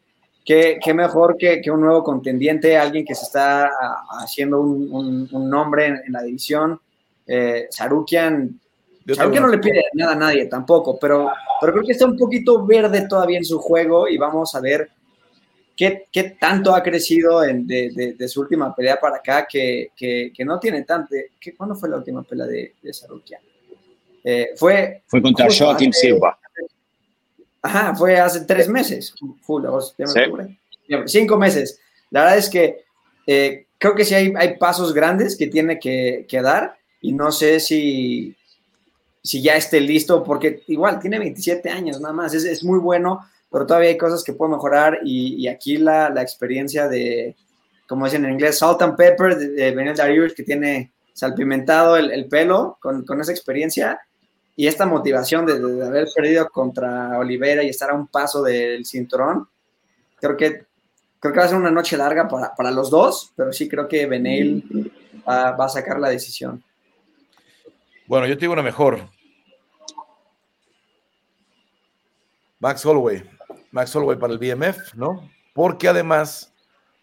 [0.45, 3.71] qué, qué mejor que, que, un nuevo contendiente, alguien que se está
[4.23, 6.81] haciendo un, un, nombre en, la división.
[7.27, 8.59] Eh, Sarukian,
[9.15, 11.31] Sarukian no le pide nada a nadie tampoco, pero,
[11.61, 14.91] pero creo que está un poquito verde todavía en su juego y vamos a ver
[15.79, 19.93] ¿Qué, tanto ha crecido de, su última pelea para acá que,
[20.45, 21.15] no tiene tanto?
[21.39, 23.41] ¿qué, ¿Cuándo fue la última pelea de, de Sarukian?
[24.25, 26.37] Eh, fue, fue contra Joaquín Silva.
[27.63, 29.15] Ajá, fue hace tres meses.
[31.07, 31.81] Cinco meses.
[32.11, 32.85] La verdad es que
[33.25, 37.61] eh, creo que sí hay, hay, pasos grandes que tiene que, dar y no sé
[37.61, 38.35] si,
[39.29, 43.21] si ya esté listo, porque igual tiene 27 años nada más, es, es muy bueno
[43.51, 47.35] pero todavía hay cosas que puedo mejorar y, aquí la, la, experiencia de,
[47.87, 52.11] como dicen en inglés, salt and pepper de, de Benel Darius, que tiene salpimentado el,
[52.11, 54.01] el pelo con, con, esa experiencia
[54.55, 55.55] y esta motivación de,
[55.85, 59.49] haber perdido contra Olivera y estar a un paso del cinturón,
[60.21, 60.67] creo que
[61.21, 64.07] creo que va a ser una noche larga para, los dos, pero sí creo que
[64.07, 64.93] Beneil
[65.29, 66.63] va, va, a sacar la decisión.
[68.07, 69.09] Bueno, yo te digo una mejor.
[72.61, 73.23] Max Holloway.
[73.71, 75.29] Max Holloway para el BMF, ¿no?
[75.53, 76.53] Porque además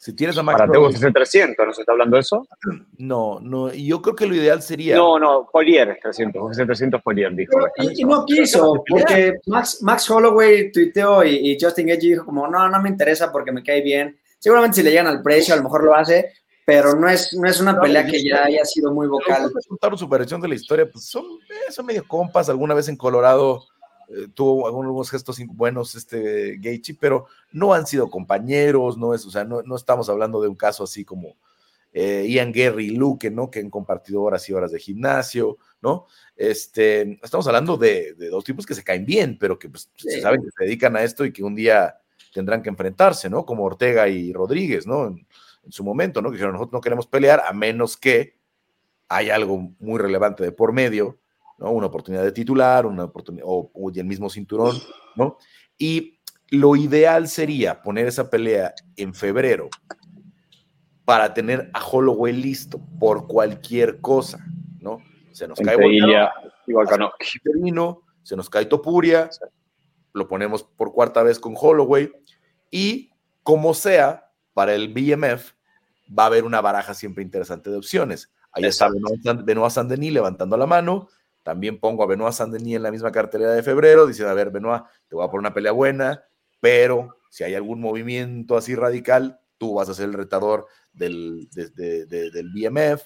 [0.05, 2.47] si tienes a Max Para Holloway, 300, ¿no se está hablando de eso?
[2.97, 4.95] No, no, y yo creo que lo ideal sería.
[4.95, 7.53] No, no, Polier es 300, UFC 300 Polier, dijo.
[7.77, 12.81] y, no quiso, porque Max, Max Holloway tuiteó y, Justin Edge dijo, como, no, no
[12.81, 14.15] me interesa porque me cae bien.
[14.37, 16.33] Seguramente si le llegan al precio, a lo mejor lo hace,
[16.65, 19.51] pero no es, no es una pelea que ya haya sido muy vocal.
[19.67, 22.97] Contaron su versión de la historia, pues son, eh, son medio compas, alguna vez en
[22.97, 23.65] Colorado
[24.09, 29.31] eh, tuvo algunos gestos buenos este Gaethje, pero no han sido compañeros, no es, o
[29.31, 31.35] sea, no, no estamos hablando de un caso así como
[31.93, 33.49] eh, Ian Gary y Luke, ¿no?
[33.49, 36.07] Que han compartido horas y horas de gimnasio, ¿no?
[36.35, 40.43] Este, estamos hablando de, dos tipos que se caen bien, pero que pues, se saben
[40.43, 41.95] que se dedican a esto y que un día
[42.33, 43.45] tendrán que enfrentarse, ¿no?
[43.45, 45.07] Como Ortega y Rodríguez, ¿no?
[45.07, 45.25] En,
[45.63, 46.29] en su momento, ¿no?
[46.29, 48.37] Que dijeron, nosotros no queremos pelear a menos que
[49.07, 51.17] hay algo muy relevante de por medio
[51.57, 51.71] ¿no?
[51.71, 54.75] Una oportunidad de titular, una oportunidad, o, el mismo cinturón,
[55.15, 55.37] ¿no?
[55.77, 59.69] Y lo ideal sería poner esa pelea en febrero
[61.03, 64.45] para tener a Holloway listo por cualquier cosa,
[64.79, 64.99] ¿no?
[65.31, 65.77] Se nos cae
[67.43, 69.29] termino, se nos cae Topuria,
[70.13, 72.11] lo ponemos por cuarta vez con Holloway
[72.71, 73.11] y
[73.43, 75.51] como sea, para el BMF
[76.17, 78.31] va a haber una baraja siempre interesante de opciones.
[78.51, 78.87] Ahí está
[79.43, 81.09] Benoit Saint-Denis levantando la mano,
[81.45, 84.81] también pongo a Benoit Saint-Denis en la misma cartelera de febrero, diciendo, a ver, Benoit,
[85.07, 86.23] te voy a poner una pelea buena,
[86.59, 92.49] pero si hay algún movimiento así radical, tú vas a ser el retador del, del
[92.51, 93.03] BMF,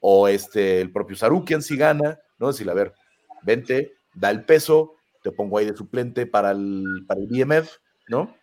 [0.00, 2.48] o este, el propio Sarukian si gana, ¿no?
[2.48, 2.92] Decir, a ver,
[3.42, 8.36] vente, da el peso, te pongo ahí de suplente para el, para el BMF, ¿no?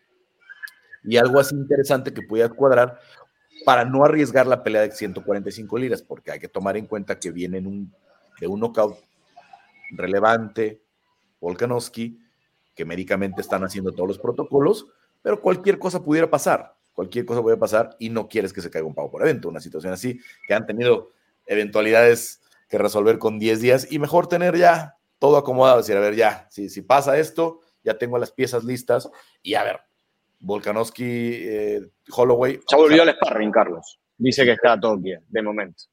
[1.03, 2.99] Y algo así interesante que puedas cuadrar
[3.63, 7.29] para no arriesgar la pelea de 145 liras, porque hay que tomar en cuenta que
[7.29, 7.93] viene un,
[8.39, 8.97] de un knockout
[9.91, 10.81] relevante,
[11.39, 12.19] Volkanovski,
[12.73, 14.87] que médicamente están haciendo todos los protocolos,
[15.21, 18.87] pero cualquier cosa pudiera pasar, cualquier cosa puede pasar y no quieres que se caiga
[18.87, 21.11] un pago por evento, una situación así, que han tenido
[21.47, 26.15] eventualidades que resolver con 10 días y mejor tener ya todo acomodado, decir, a ver,
[26.15, 29.09] ya, si, si pasa esto, ya tengo las piezas listas
[29.41, 29.79] y a ver,
[30.39, 31.81] Volkanovski, eh,
[32.15, 32.59] Holloway.
[32.69, 33.99] Ya volvió al sparring, Carlos.
[34.17, 35.85] Dice que está todo bien, de momento.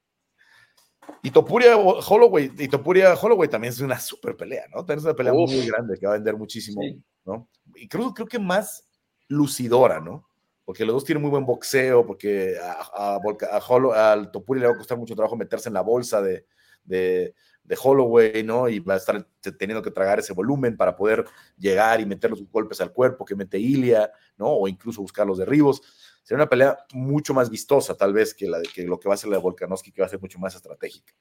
[1.22, 4.78] Y Topuria Holloway, y Topuria Holloway también es una super pelea, ¿no?
[4.78, 6.80] También es una pelea muy grande que va a vender muchísimo,
[7.24, 7.48] ¿no?
[7.76, 8.88] Y creo, creo que más
[9.28, 10.28] lucidora, ¿no?
[10.64, 14.78] Porque los dos tienen muy buen boxeo, porque a, a, al Topuria le va a
[14.78, 16.46] costar mucho trabajo meterse en la bolsa de,
[16.84, 17.34] de,
[17.64, 18.68] de, Holloway, ¿no?
[18.68, 19.26] Y va a estar
[19.58, 21.24] teniendo que tragar ese volumen para poder
[21.56, 24.48] llegar y meter los golpes al cuerpo que mete Ilia, ¿no?
[24.48, 25.82] O incluso buscar los derribos
[26.22, 29.18] sería una pelea mucho más vistosa, tal vez, que, la de, lo que va a
[29.18, 31.12] ser la de Volkanovski, que va a ser mucho más estratégica.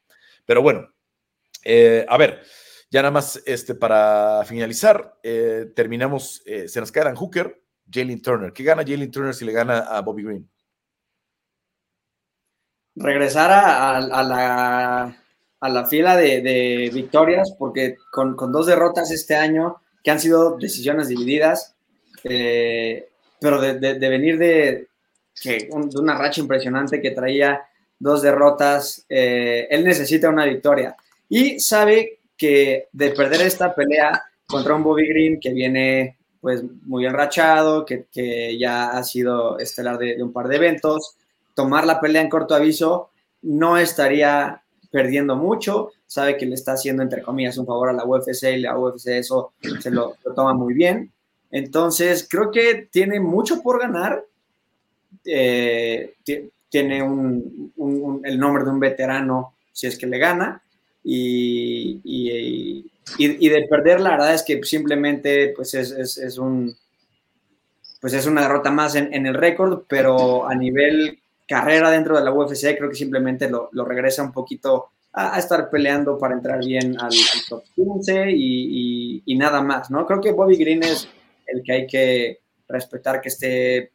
[0.46, 0.88] Pero bueno,
[1.64, 2.42] eh, a ver,
[2.90, 8.54] ya nada más este, para finalizar, eh, terminamos, eh, se nos quedan Hooker, Jalen Turner.
[8.54, 10.50] ¿Qué gana Jalen Turner si le gana a Bobby Green?
[12.96, 14.00] Regresar a
[15.62, 21.76] la, fila de, victorias, porque con, dos derrotas este año, que han sido decisiones divididas,
[22.24, 24.91] pero de, venir de,
[25.40, 27.62] que de una racha impresionante que traía
[28.00, 30.96] dos derrotas, eh, él necesita una victoria
[31.30, 37.06] y sabe que de perder esta pelea contra un Bobby Green que viene pues muy
[37.06, 41.16] enrachado, que, que ya ha sido estelar de, un par de eventos,
[41.54, 43.12] tomar la pelea en corto aviso
[43.44, 48.06] no estaría perdiendo mucho, sabe que le está haciendo entre comillas un favor a la
[48.06, 51.12] UFC y la UFC eso se lo, lo toma muy bien.
[51.52, 54.26] Entonces creo que tiene mucho por ganar
[55.26, 56.16] eh,
[56.70, 60.62] tiene el nombre de un veterano si es que le gana.
[61.04, 66.76] Y, y, de perder, la verdad es que simplemente pues es, un
[68.00, 72.32] pues es una derrota más en, el récord, pero a nivel carrera dentro de la
[72.32, 77.12] UFC creo que simplemente lo, regresa un poquito a, estar peleando para entrar bien al,
[77.50, 80.06] top 15 y, y, nada más, ¿no?
[80.06, 81.08] Creo que Bobby Green es
[81.48, 83.92] el que hay que respetar que esté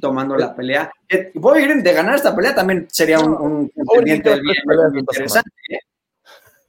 [0.00, 0.90] tomando la pelea.
[1.34, 4.56] Bobby Green de ganar esta pelea también sería un, un contendiente del bien
[4.98, 5.50] interesante.
[5.70, 5.78] ¿eh?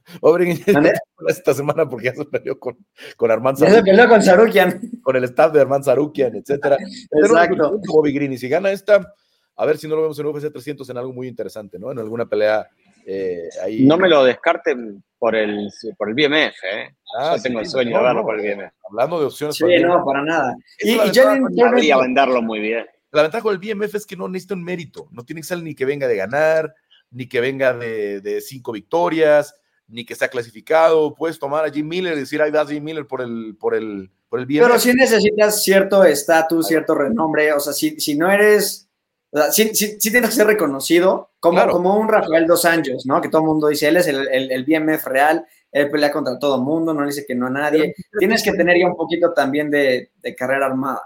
[0.20, 0.92] Bobby Green
[1.28, 2.76] esta semana porque ya se peleó con,
[3.16, 3.84] con Armand Sarukian.
[3.84, 4.80] Ya se peleó con Sarukian.
[5.02, 6.76] Con el staff de Armand Sarukian, etcétera.
[7.10, 7.80] Exacto.
[7.86, 9.14] Bobby Green, y si gana esta,
[9.56, 11.92] a ver si no lo vemos en UFC 300 en algo muy interesante, ¿no?
[11.92, 12.66] En alguna pelea
[13.06, 13.84] eh, ahí.
[13.84, 16.94] No me lo descarten por el, por el BMF, ¿eh?
[17.18, 18.72] Ah, Yo tengo el sueño de verlo por el BMF.
[18.90, 19.56] Hablando de opciones.
[19.56, 20.56] Sí, no, para nada.
[20.80, 21.96] Y, y Jalen Turner.
[22.00, 22.86] venderlo muy bien.
[23.10, 25.74] La ventaja del BMF es que no necesita un mérito, no tiene que ser ni
[25.74, 26.74] que venga de ganar,
[27.10, 29.54] ni que venga de, cinco victorias,
[29.86, 31.14] ni que sea clasificado.
[31.14, 34.10] Puedes tomar a Jim Miller y decir, ahí vas Jim Miller por el, por el,
[34.28, 34.62] por el BMF.
[34.62, 38.88] Pero si necesitas cierto estatus, cierto renombre, o sea, si, si no eres,
[39.30, 43.20] o sea, sí, tienes que ser reconocido, como, como un Rafael Dos Anjos, ¿no?
[43.22, 46.38] Que todo el mundo dice, él es el, el, el BMF real, él pelea contra
[46.38, 47.94] todo el mundo, no dice que no a nadie.
[48.18, 51.02] Tienes que tener ya un poquito también de, de carrera armada.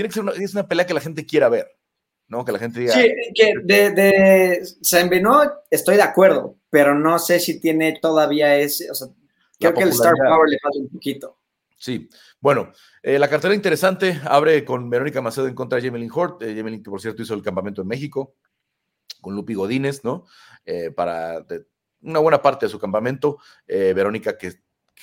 [0.00, 1.66] Tiene que ser una, es una pelea que la gente quiera ver.
[2.26, 2.44] ¿no?
[2.44, 2.94] Que la gente diga.
[2.94, 4.62] Sí, que de, de
[5.68, 8.90] estoy de acuerdo, pero no sé si tiene todavía ese.
[8.90, 9.08] O sea,
[9.58, 11.36] creo que el Star Power le falta un poquito.
[11.76, 12.08] Sí,
[12.40, 12.72] bueno,
[13.02, 16.42] eh, la cartera interesante abre con Verónica Macedo en contra de Jemelin Hort.
[16.42, 18.36] Eh, que por cierto hizo el campamento en México
[19.20, 20.24] con Lupi Godínez, ¿no?
[20.64, 21.44] Eh, para
[22.02, 23.38] una buena parte de su campamento.
[23.66, 24.52] Verónica que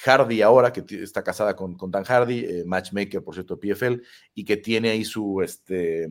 [0.03, 4.01] Hardy ahora, que está casada con, con Dan Hardy, matchmaker, por cierto, de PFL,
[4.33, 6.09] y que tiene ahí su, este,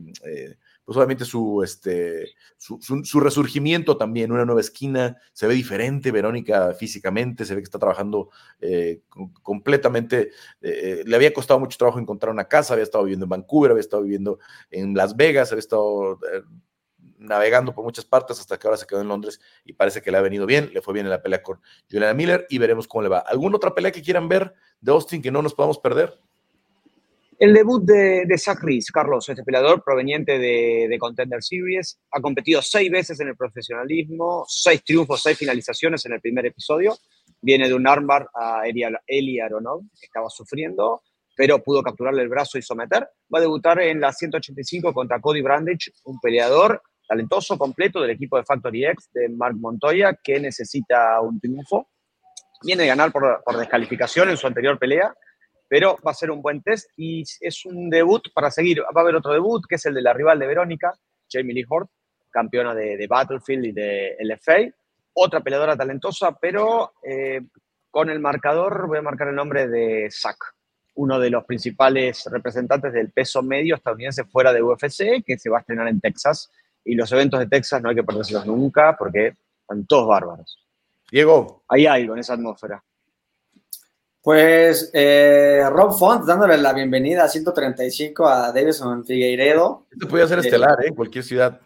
[0.87, 7.43] pues obviamente su, este, su, resurgimiento también, una nueva esquina, se ve diferente Verónica físicamente,
[7.43, 8.29] se ve que está trabajando
[8.61, 9.01] eh,
[9.43, 10.29] completamente,
[10.61, 13.81] eh, le había costado mucho trabajo encontrar una casa, había estado viviendo en Vancouver, había
[13.81, 14.39] estado viviendo
[14.71, 16.43] en Las Vegas, había estado eh,
[17.17, 20.17] navegando por muchas partes hasta que ahora se quedó en Londres y parece que le
[20.17, 21.59] ha venido bien, le fue bien en la pelea con
[21.89, 23.19] Juliana Miller y veremos cómo le va.
[23.19, 26.19] ¿Alguna otra pelea que quieran ver de Austin que no nos podamos perder?
[27.39, 28.57] El debut de, de Zach
[28.91, 34.83] Carlos, este peleador proveniente de, Contender Series, ha competido seis veces en el profesionalismo, seis
[34.83, 36.97] triunfos, seis finalizaciones en el primer episodio.
[37.39, 41.03] Viene de un armbar a Eli Aronov, que estaba sufriendo,
[41.35, 43.07] pero pudo capturarle el brazo y someter.
[43.31, 48.37] Va a debutar en la 185 contra Cody Brandage, un peleador talentoso, completo del equipo
[48.37, 51.89] de Factory X de Mark Montoya, que necesita un triunfo.
[52.63, 55.13] Viene de ganar por, por descalificación en su anterior pelea
[55.67, 58.81] pero va a ser un buen test y es un debut para seguir.
[58.81, 60.93] Va a haber otro debut, que es el de la rival de Verónica,
[61.29, 61.89] Jamie Lee Hort,
[62.29, 64.73] campeona de, Battlefield y de LFA.
[65.13, 67.41] Otra peleadora talentosa, pero eh,
[67.89, 70.37] con el marcador voy a marcar el nombre de Zack,
[70.95, 75.57] uno de los principales representantes del peso medio estadounidense fuera de UFC, que se va
[75.57, 76.51] a estrenar en Texas.
[76.87, 80.57] Y los eventos de Texas no hay que perdérselos nunca porque están todos bárbaros.
[81.11, 81.63] Diego.
[81.67, 82.81] Hay algo en esa atmósfera.
[84.21, 89.85] Pues eh, Rob Font dándole la bienvenida a 135 a Davison Figueiredo.
[89.91, 90.87] Esto podría ser estelar, ¿eh?
[90.87, 91.59] En cualquier ciudad.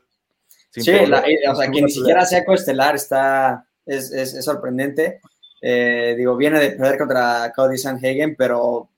[0.70, 1.08] sí, eh,
[1.50, 5.22] o sea, que ni siquiera sea coestelar está, es, es, sorprendente.
[5.62, 8.90] Eh, digo, viene de perder contra Cody Sanhagen, pero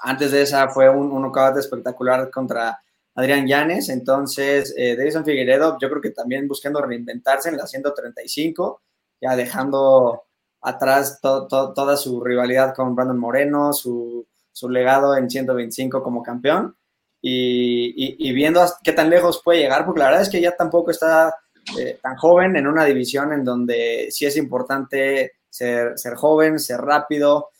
[0.00, 2.82] antes de esa fue un, un knockout espectacular contra
[3.14, 3.88] Adrián Llanes.
[3.88, 8.82] Entonces, eh, Davison Figueiredo, yo creo que también buscando reinventarse en la 135,
[9.20, 10.24] ya dejando
[10.62, 14.26] atrás toda su rivalidad con Brandon Moreno, su,
[14.68, 16.76] legado en 125 como campeón
[17.20, 21.34] y, viendo qué tan lejos puede llegar, porque la verdad es que ya tampoco está
[21.78, 26.80] eh, tan joven en una división en donde sí es importante ser, ser joven, ser
[26.80, 27.50] rápido.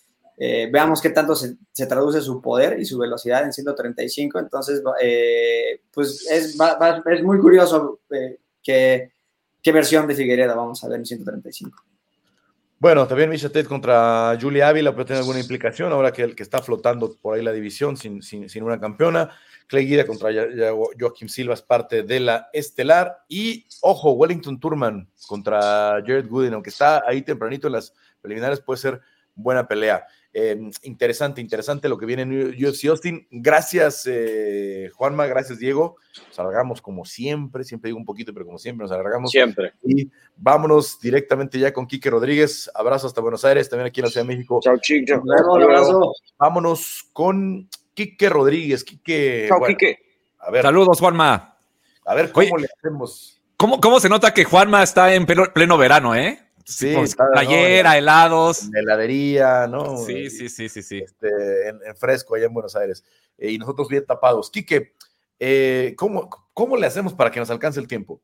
[0.44, 4.40] Eh, veamos qué tanto se, traduce su poder y su velocidad en 135.
[4.40, 8.00] Entonces, eh, pues es, es, muy curioso
[8.60, 9.12] qué,
[9.62, 11.84] qué versión de Figueredo vamos a ver en 135.
[12.80, 16.42] Bueno, también Misha Ted contra Julia Ávila puede tener alguna implicación ahora que el que
[16.42, 19.30] está flotando por ahí la división sin, sin, sin una campeona.
[19.68, 20.30] Clay Guida contra
[20.98, 23.24] Joaquim Silva es parte de la estelar.
[23.28, 28.80] Y ojo, Wellington Turman contra Jared Gooden, aunque está ahí tempranito en las preliminares, puede
[28.80, 29.00] ser
[29.36, 30.04] buena pelea.
[30.34, 33.26] Em, interesante, interesante lo que viene en UFC Austin.
[33.30, 35.96] Gracias, eh, Juanma, gracias, Diego.
[36.28, 39.30] Nos alargamos como siempre, siempre digo un poquito, pero como siempre nos alargamos.
[39.30, 39.74] Siempre.
[39.84, 42.70] Y vámonos directamente ya con Quique Rodríguez.
[42.74, 44.60] Abrazo hasta Buenos Aires, también aquí en la Ciudad de México.
[44.62, 45.22] Chao, Chico.
[46.38, 48.84] Vámonos con Quique Rodríguez.
[48.84, 49.46] Quique.
[49.48, 49.98] Chao, Quique.
[50.38, 50.62] A ver.
[50.62, 51.58] Saludos, Juanma.
[52.06, 53.38] A ver cómo le hacemos.
[53.58, 56.41] ¿Cómo, ¿Cómo se nota que Juanma está en pleno verano, eh?
[56.64, 56.94] Sí,
[57.32, 58.64] playera, helados.
[58.64, 59.96] En heladería, ¿no?
[59.98, 60.98] Sí, sí, sí, sí, sí.
[60.98, 63.04] Este, en, fresco allá en Buenos Aires.
[63.38, 64.50] Eh, y nosotros bien tapados.
[64.50, 64.94] Quique,
[65.38, 68.20] eh, ¿cómo, ¿cómo, le hacemos para que nos alcance el tiempo?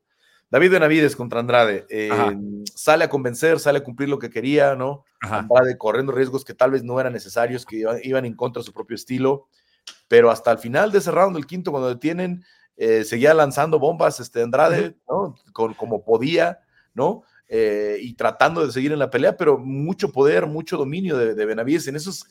[0.49, 1.85] David Benavides contra Andrade.
[1.89, 2.09] Eh,
[2.73, 5.03] sale a convencer, sale a cumplir lo que quería, ¿no?
[5.21, 8.73] Andrade corriendo riesgos que tal vez no eran necesarios, que iban, en contra de su
[8.73, 9.47] propio estilo.
[10.07, 12.43] Pero hasta el final de ese round, el quinto, cuando detienen,
[13.03, 15.35] seguía lanzando bombas este, Andrade, ¿no?
[15.53, 16.61] Con, como podía,
[16.95, 17.23] ¿no?
[17.51, 21.87] Eh, y tratando de seguir en la pelea, pero mucho poder, mucho dominio de, Benavides
[21.87, 22.27] en esos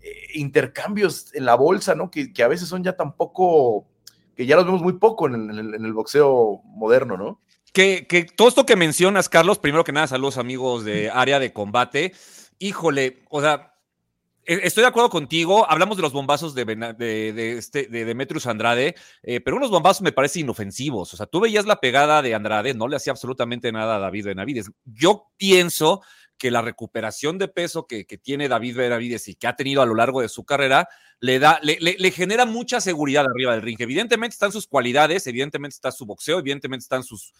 [0.00, 2.08] eh, intercambios en la bolsa, ¿no?
[2.08, 3.88] Que, a veces son ya tan poco,
[4.36, 7.40] que ya los vemos muy poco en el, boxeo moderno, ¿no?
[7.72, 11.52] Que, que, todo esto que mencionas, Carlos, primero que nada, saludos amigos de área de
[11.52, 12.12] combate.
[12.60, 13.69] Híjole, o sea,
[14.44, 15.70] estoy de acuerdo contigo.
[15.70, 20.42] Hablamos de los bombazos de, este, de Demetrius Andrade, eh, pero unos bombazos me parecen
[20.42, 21.12] inofensivos.
[21.14, 24.26] O sea, tú veías la pegada de Andrade, no le hacía absolutamente nada a David
[24.26, 24.70] Benavides.
[24.84, 26.02] Yo pienso
[26.38, 29.94] que la recuperación de peso que, tiene David Benavides y que ha tenido a lo
[29.94, 30.88] largo de su carrera
[31.20, 33.76] le da, le, genera mucha seguridad arriba del ring.
[33.78, 37.32] Evidentemente están sus cualidades, evidentemente está su boxeo, evidentemente están sus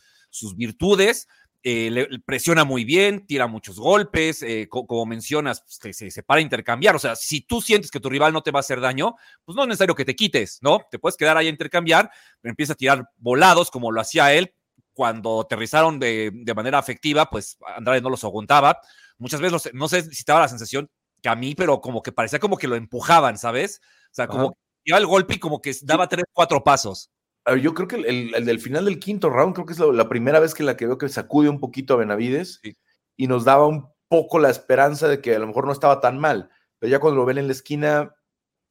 [0.55, 1.29] virtudes,
[1.63, 6.97] eh, le, presiona muy bien, tira muchos golpes, eh, como mencionas, pues, se, para intercambiar.
[6.97, 9.57] O sea, si tú sientes que tu rival no te va a hacer daño, pues
[9.57, 10.81] no es necesario que te quites, ¿no?
[10.91, 14.55] Te puedes quedar ahí a intercambiar, pero empieza a tirar volados como lo hacía él.
[14.93, 18.81] Cuando aterrizaron de, de manera afectiva, pues Andrade no los aguantaba.
[19.19, 20.91] Muchas veces, no sé si te daba la sensación
[21.23, 23.81] que a mí, pero como que parecía como que lo empujaban, ¿sabes?
[24.11, 27.11] O sea, como que iba el golpe y como que daba tres, cuatro pasos
[27.61, 30.55] yo creo que el, del final del quinto round, creo que es la, primera vez
[30.55, 32.61] que la que veo que sacude un poquito a Benavides
[33.17, 36.19] y nos daba un poco la esperanza de que a lo mejor no estaba tan
[36.19, 36.51] mal.
[36.79, 38.15] Pero ya cuando lo ven en la esquina,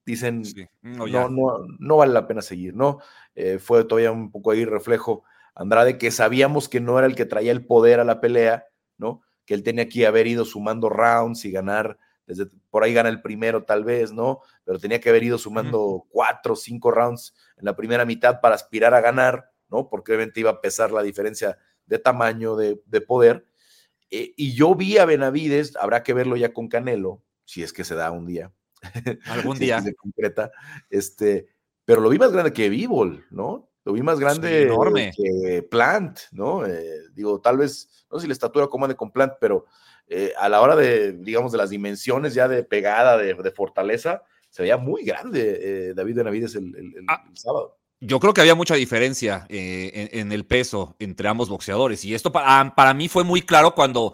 [0.05, 0.43] dicen,
[0.82, 2.99] no, no, no, vale la pena seguir, ¿no?
[3.36, 5.24] Eh, fue todavía un poco ahí reflejo
[5.55, 8.65] Andrade, que sabíamos que no era el que traía el poder a la pelea,
[8.97, 9.22] ¿no?
[9.45, 11.97] Que él tenía que haber ido sumando rounds y ganar
[12.30, 14.42] desde por ahí gana el primero tal vez, ¿no?
[14.64, 18.54] Pero tenía que haber ido sumando cuatro o cinco rounds en la primera mitad para
[18.54, 19.90] aspirar a ganar, ¿no?
[19.90, 21.58] Porque obviamente iba a pesar la diferencia
[21.88, 23.48] de tamaño, de, poder.
[24.12, 27.84] Eh, y yo vi a Benavides, habrá que verlo ya con Canelo, si es que
[27.84, 28.54] se da un día.
[29.26, 29.82] Algún día.
[29.82, 30.52] se concreta,
[30.92, 31.48] este,
[31.84, 33.72] pero lo vi más grande que Vivol, ¿no?
[33.86, 35.12] Lo vi más grande enorme.
[35.18, 36.64] que Plant, ¿no?
[36.64, 39.66] Eh, digo, tal vez, no sé si la estatura comande con Plant, pero
[40.12, 44.64] eh, a la hora de, digamos, de las dimensiones ya de pegada, de, fortaleza, se
[44.64, 46.74] veía muy grande eh, David Benavides el,
[47.07, 47.78] ah, el, sábado.
[48.01, 52.32] Yo creo que había mucha diferencia eh, en, el peso entre ambos boxeadores y esto
[52.32, 54.14] para, para mí fue muy claro cuando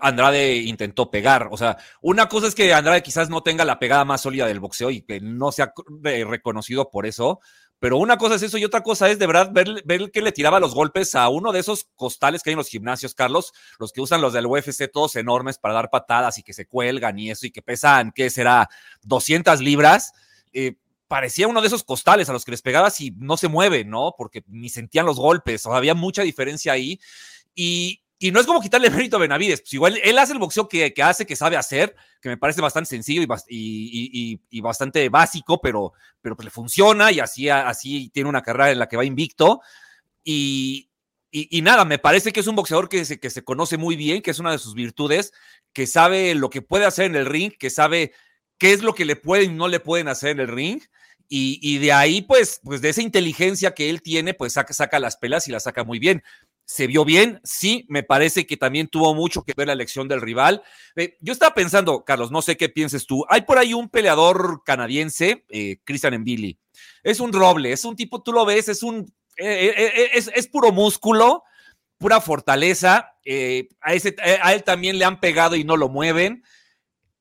[0.00, 1.48] Andrade intentó pegar.
[1.50, 4.60] O sea, una cosa es que Andrade quizás no tenga la pegada más sólida del
[4.60, 7.40] boxeo y que no sea reconocido por eso,
[7.84, 10.32] pero una cosa es eso y otra cosa es de verdad ver, ver, que le
[10.32, 13.92] tiraba los golpes a uno de esos costales que hay en los gimnasios, Carlos, los
[13.92, 17.30] que usan los del UFC, todos enormes para dar patadas y que se cuelgan y
[17.30, 18.70] eso y que pesan, ¿qué será?
[19.02, 20.14] 200 libras.
[20.54, 20.76] Eh,
[21.08, 24.14] parecía uno de esos costales a los que les pegabas y no se mueven, ¿no?
[24.16, 26.98] Porque ni sentían los golpes, o había mucha diferencia ahí.
[27.54, 30.68] Y, y no es como quitarle mérito a Benavides, pues igual él hace el boxeo
[30.68, 35.60] que, que hace, que sabe hacer, que me parece bastante sencillo y, y, bastante básico,
[35.60, 35.92] pero,
[36.22, 39.60] pero pues le funciona y así, así tiene una carrera en la que va invicto.
[40.22, 40.90] Y,
[41.62, 44.30] nada, me parece que es un boxeador que se, que se conoce muy bien, que
[44.30, 45.32] es una de sus virtudes,
[45.72, 48.12] que sabe lo que puede hacer en el ring, que sabe
[48.58, 50.80] qué es lo que le pueden y no le pueden hacer en el ring.
[51.28, 55.16] Y, de ahí, pues, pues de esa inteligencia que él tiene, pues saca, saca las
[55.16, 56.22] pelas y las saca muy bien
[56.66, 60.20] se vio bien, sí, me parece que también tuvo mucho que ver la elección del
[60.20, 60.62] rival.
[60.96, 64.62] Eh, yo estaba pensando, Carlos, no sé qué pienses tú, hay por ahí un peleador
[64.64, 66.58] canadiense, eh, Christian Mbili,
[67.02, 71.44] es un roble, es un tipo, tú lo ves, es un, eh, es, puro músculo,
[71.98, 73.14] pura fortaleza,
[73.80, 76.44] a, ese, a él también le han pegado y no lo mueven.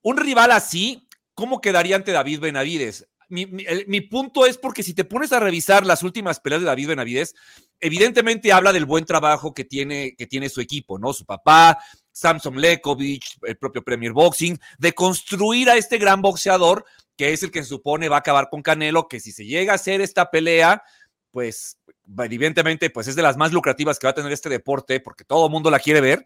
[0.01, 3.07] Un rival así, ¿cómo quedaría ante David Benavides?
[3.33, 7.35] Mi, punto es porque si te pones a revisar las últimas peleas de David Benavides,
[7.79, 11.13] evidentemente habla del buen trabajo que tiene, que tiene su equipo, ¿no?
[11.13, 11.79] Su papá,
[12.11, 16.85] Samson Lekovic, el propio Premier Boxing, de construir a este gran boxeador
[17.17, 19.73] que es el que se supone va a acabar con Canelo, que si se llega
[19.73, 20.83] a hacer esta pelea,
[21.31, 21.77] pues
[22.19, 25.45] evidentemente pues es de las más lucrativas que va a tener este deporte porque todo
[25.45, 26.25] el mundo la quiere ver.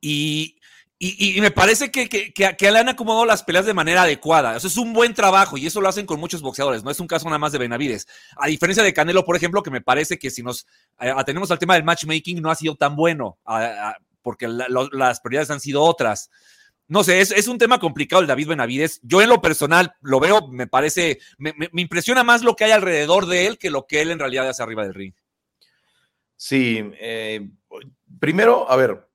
[0.00, 0.59] Y,
[1.02, 4.54] y, me parece que, que, que, le han acomodado las peleas de manera adecuada.
[4.54, 6.84] Eso es un buen trabajo y eso lo hacen con muchos boxeadores.
[6.84, 8.06] No es un caso nada más de Benavides.
[8.36, 10.66] A diferencia de Canelo, por ejemplo, que me parece que si nos
[11.00, 13.38] eh, atenemos al tema del matchmaking, no ha sido tan bueno
[14.20, 16.28] porque las prioridades han sido otras.
[16.86, 19.00] No sé, es, es, un tema complicado el David Benavides.
[19.02, 23.24] Yo en lo personal lo veo, me parece, me, impresiona más lo que hay alrededor
[23.24, 25.14] de él que lo que él en realidad hace arriba del ring.
[26.36, 27.48] Sí, eh,
[28.18, 29.09] primero, a ver,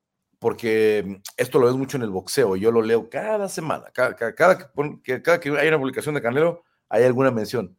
[0.46, 4.70] porque esto lo ves mucho en el boxeo, yo lo leo cada semana, cada, cada,
[5.02, 7.76] que, cada que hay una publicación de Canelo, hay alguna mención.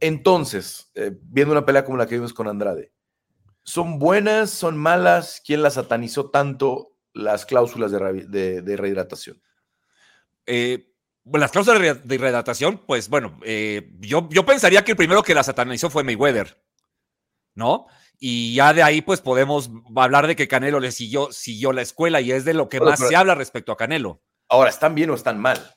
[0.00, 2.94] Entonces, eh, viendo una pelea como la que vimos con Andrade,
[3.62, 5.42] ¿son buenas, son malas?
[5.44, 9.42] ¿Quién las satanizó tanto las cláusulas de, de, rehidratación?
[10.46, 10.94] Eh,
[11.30, 15.44] las cláusulas de rehidratación, pues bueno, eh, yo, yo pensaría que el primero que las
[15.44, 16.58] satanizó fue Mayweather,
[17.54, 17.86] ¿no?
[18.24, 22.20] Y ya de ahí pues podemos hablar de que Canelo le siguió, siguió la escuela
[22.20, 24.22] y es de lo que más se habla respecto a Canelo.
[24.48, 25.74] Ahora, ¿están bien o están mal?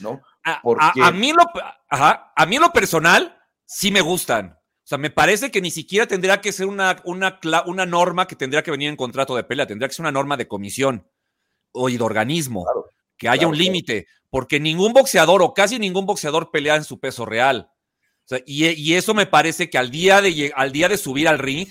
[0.00, 0.20] ¿No?
[0.42, 1.44] A, mí lo,
[1.90, 4.58] a mí lo personal sí me gustan.
[4.58, 8.34] O sea, me parece que ni siquiera tendría que ser una, una, una norma que
[8.34, 11.08] tendría que venir en contrato de pelea, tendría que ser una norma de comisión
[11.70, 12.66] o de organismo.
[13.16, 17.24] que haya un límite, porque ningún boxeador o casi ningún boxeador pelea en su peso
[17.24, 17.70] real.
[18.46, 21.68] Y, eso me parece que al día, de, al día de subir al ring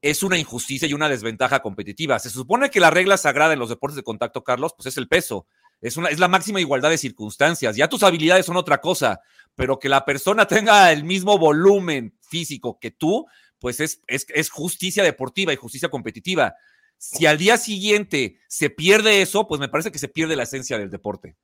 [0.00, 2.18] es una injusticia y una desventaja competitiva.
[2.18, 5.08] Se supone que la regla sagrada en los deportes de contacto, Carlos, pues es el
[5.08, 5.46] peso.
[5.80, 7.76] Es, es la máxima igualdad de circunstancias.
[7.76, 9.20] Ya tus habilidades son otra cosa,
[9.54, 13.26] pero que la persona tenga el mismo volumen físico que tú,
[13.58, 16.54] pues es, es, justicia deportiva y justicia competitiva.
[16.98, 20.78] Si al día siguiente se pierde eso, pues me parece que se pierde la esencia
[20.78, 21.36] del deporte.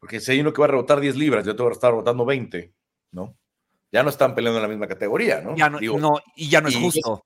[0.00, 1.90] Porque si hay uno que va a rebotar 10 libras, yo te voy a estar
[1.90, 2.74] rebotando 20,
[3.12, 3.36] ¿no?
[3.92, 5.56] Ya no están peleando en la misma categoría, ¿no?
[5.56, 7.24] Ya no, y ya no es justo.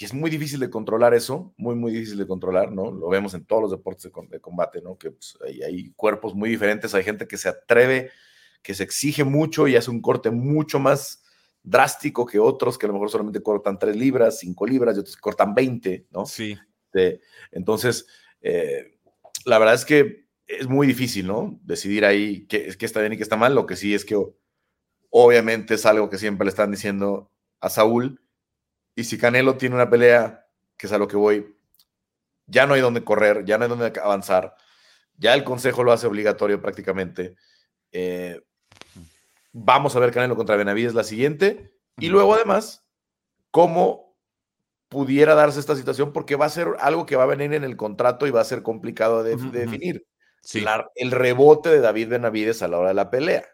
[0.00, 2.90] Y es muy difícil de controlar eso, muy, muy difícil de controlar, ¿no?
[2.90, 4.96] Lo vemos en todos los deportes de, combate, ¿no?
[4.96, 8.10] Que pues, hay, cuerpos muy diferentes, hay gente que se atreve,
[8.62, 11.22] que se exige mucho y hace un corte mucho más
[11.62, 15.16] drástico que otros, que a lo mejor solamente cortan 3 libras, 5 libras, y otros
[15.18, 16.24] cortan 20, ¿no?
[16.24, 16.56] Sí.
[17.52, 18.06] entonces,
[18.40, 18.98] eh,
[19.44, 21.60] la verdad es que es muy difícil, ¿no?
[21.62, 23.54] Decidir ahí qué, qué está bien y qué está mal.
[23.54, 24.16] Lo que sí es que
[25.10, 27.30] obviamente es algo que siempre le están diciendo
[27.60, 28.20] a Saúl,
[28.94, 30.46] y si Canelo tiene una pelea,
[30.76, 31.56] que es a lo que voy,
[32.46, 34.54] ya no hay donde correr, ya no hay donde avanzar,
[35.16, 37.36] ya el consejo lo hace obligatorio prácticamente.
[37.92, 38.40] Eh,
[39.52, 41.74] vamos a ver Canelo contra Benavides la siguiente.
[41.98, 42.84] Y luego además,
[43.50, 44.16] cómo
[44.88, 47.76] pudiera darse esta situación, porque va a ser algo que va a venir en el
[47.76, 50.06] contrato y va a ser complicado de, definir.
[50.96, 53.44] el rebote de David Benavides a la hora de la pelea.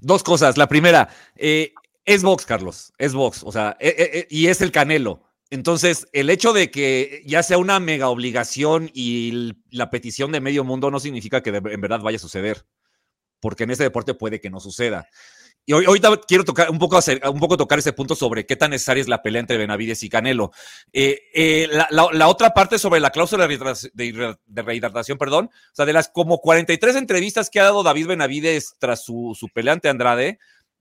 [0.00, 0.56] Dos cosas.
[0.56, 1.72] La primera, eh,
[2.04, 5.22] es box, Carlos, es box, o sea, e, e, e, y es el canelo.
[5.50, 10.64] Entonces, el hecho de que ya sea una mega obligación y la petición de medio
[10.64, 12.66] mundo no significa que en verdad vaya a suceder,
[13.40, 15.08] porque en este deporte puede que no suceda.
[15.66, 17.00] Y hoy, ahorita quiero tocar un poco,
[17.32, 20.10] un poco tocar ese punto sobre qué tan necesaria es la pelea entre Benavides y
[20.10, 20.52] Canelo.
[20.92, 26.10] Eh, eh, la, otra parte sobre la cláusula de, rehidratación, perdón, o sea, de las
[26.10, 30.38] como 43 entrevistas que ha dado David Benavides tras su, su pelea ante Andrade,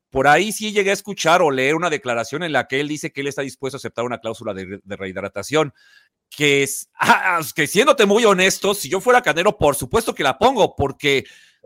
[0.09, 3.11] por ahí sí llegué a escuchar o leer una declaración en la que él dice
[3.11, 5.73] que él está dispuesto a aceptar una cláusula de, rehidratación.
[6.29, 10.37] Que, es, ah, que siéndote muy honesto, si yo fuera Canero, por supuesto que la
[10.37, 11.23] pongo, porque,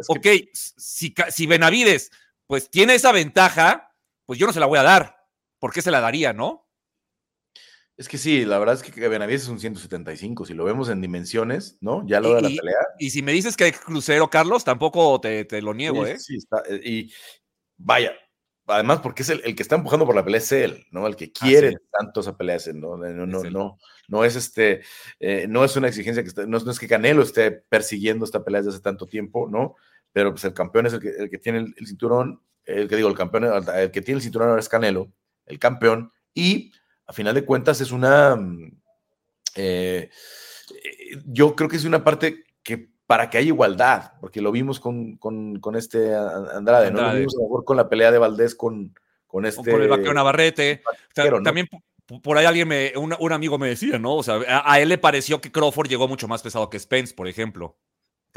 [0.07, 2.11] ok, si, si Benavides
[2.47, 3.93] pues tiene esa ventaja,
[4.25, 5.17] pues yo no se la voy a dar.
[5.59, 6.67] ¿Por qué se la daría, no?
[7.97, 11.01] Es que sí, la verdad es que Benavides es un 175, si lo vemos en
[11.01, 12.05] dimensiones, ¿no?
[12.05, 12.77] Ya lo de la pelea.
[12.99, 16.19] Y si me dices que hay crucero, Carlos, tampoco te, lo niego, ¿eh?
[16.19, 16.61] Sí, está.
[16.69, 17.11] Y
[17.75, 18.13] vaya,
[18.67, 21.07] además porque es el, que está empujando por la pelea es él, ¿no?
[21.07, 22.97] El que quiere tanto esa pelea es él, ¿no?
[22.97, 23.77] No, no, no,
[24.07, 24.81] no, es este,
[25.19, 28.75] eh, no es una exigencia que no, es que Canelo esté persiguiendo esta pelea desde
[28.75, 29.75] hace tanto tiempo, ¿no?
[30.13, 33.09] Pero pues el campeón es el que, el que tiene el, cinturón, el que digo,
[33.09, 33.45] el campeón,
[33.75, 35.11] el que tiene el cinturón ahora es Canelo,
[35.45, 36.71] el campeón, y
[37.05, 38.71] a final de cuentas es una, mm,
[39.55, 40.09] eh,
[41.25, 45.17] yo creo que es una parte que para que haya igualdad, porque lo vimos con,
[45.17, 47.01] con, con este Andrade, ¿no?
[47.01, 48.93] Lo vimos a lo mejor con la pelea de Valdés con,
[49.25, 49.71] con este.
[49.71, 50.81] Con el vaquero Navarrete.
[51.13, 51.67] También
[52.21, 54.15] por ahí alguien me, un, un, amigo me decía, ¿no?
[54.15, 57.27] O sea, a, él le pareció que Crawford llegó mucho más pesado que Spence, por
[57.27, 57.77] ejemplo.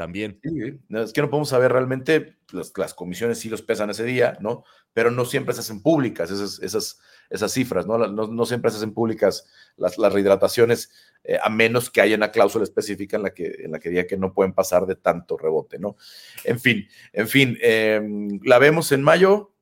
[0.01, 0.39] También.
[0.41, 4.35] Sí, es que no podemos saber realmente, las, las, comisiones sí los pesan ese día,
[4.41, 4.63] ¿no?
[4.93, 6.99] Pero no siempre se hacen públicas esas, esas,
[7.29, 7.99] esas cifras, ¿no?
[7.99, 9.47] No, no siempre se hacen públicas
[9.77, 10.89] las, las rehidrataciones
[11.23, 14.07] eh, a menos que haya una cláusula específica en la que, en la que diga
[14.07, 15.97] que no pueden pasar de tanto rebote, ¿no?
[16.45, 19.53] En fin, en fin, em, ¿la vemos en mayo,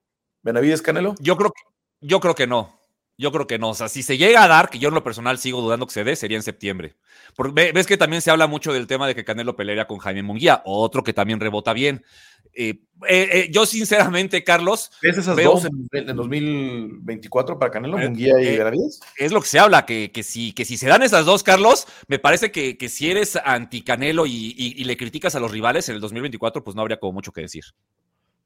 [0.42, 1.16] Benavides Canelo?
[1.20, 1.64] Yo creo que,
[2.00, 2.79] yo creo que no.
[3.20, 3.72] Yo creo que no.
[3.72, 5.92] O sea, si se llega a dar, que yo en lo personal sigo dudando que
[5.92, 6.96] se dé, sería en septiembre.
[7.36, 10.24] Porque ves que también se habla mucho del tema de que Canelo pelearía con Jaime
[10.24, 12.06] Munguía, otro que también rebota bien.
[12.54, 14.94] Eh, eh, eh, yo, sinceramente, Carlos.
[15.02, 19.02] ¿Ves esas dos en, 2024 para Canelo, Munguía y Benavides?
[19.18, 21.88] Es lo que se habla, que, que, si, que si se dan esas dos, Carlos,
[22.08, 25.96] me parece que, que si eres anti-Canelo y, y, le criticas a los rivales en
[25.96, 27.66] el 2024, pues no habría como mucho que decir.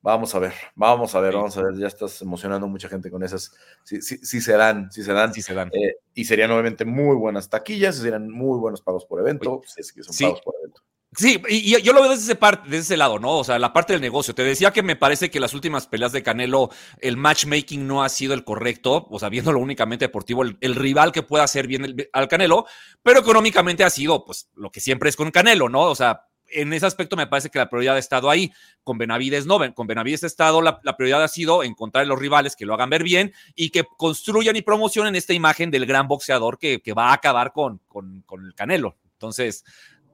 [0.04, 1.78] Vamos a ver, vamos a ver, vamos a ver.
[1.78, 3.56] Ya estás emocionando mucha gente con esas.
[3.86, 5.34] Si, se dan, si se dan.
[5.34, 5.70] Sí se dan.
[5.70, 9.62] Eh, y serían obviamente muy buenas taquillas, serían muy buenos pagos por evento.
[9.78, 10.26] es que son sí.
[10.26, 10.82] pagos por evento.
[11.16, 13.38] Sí, y yo lo veo desde ese, parte, desde ese lado, ¿no?
[13.38, 14.34] O sea, la parte del negocio.
[14.34, 18.10] Te decía que me parece que las últimas peleas de Canelo, el matchmaking no ha
[18.10, 22.28] sido el correcto, o sea, viéndolo únicamente deportivo, el, rival que pueda hacer bien al
[22.28, 22.66] Canelo,
[23.04, 25.84] pero económicamente ha sido, pues, lo que siempre es con Canelo, ¿no?
[25.84, 28.51] O sea, en ese aspecto me parece que la prioridad ha estado ahí.
[28.84, 32.56] Con Benavides no, con Benavides ha estado, la, prioridad ha sido encontrar a los rivales
[32.56, 36.58] que lo hagan ver bien y que construyan y promocionen esta imagen del gran boxeador
[36.60, 38.97] que, va a acabar con, con, el Canelo.
[39.14, 39.64] Entonces,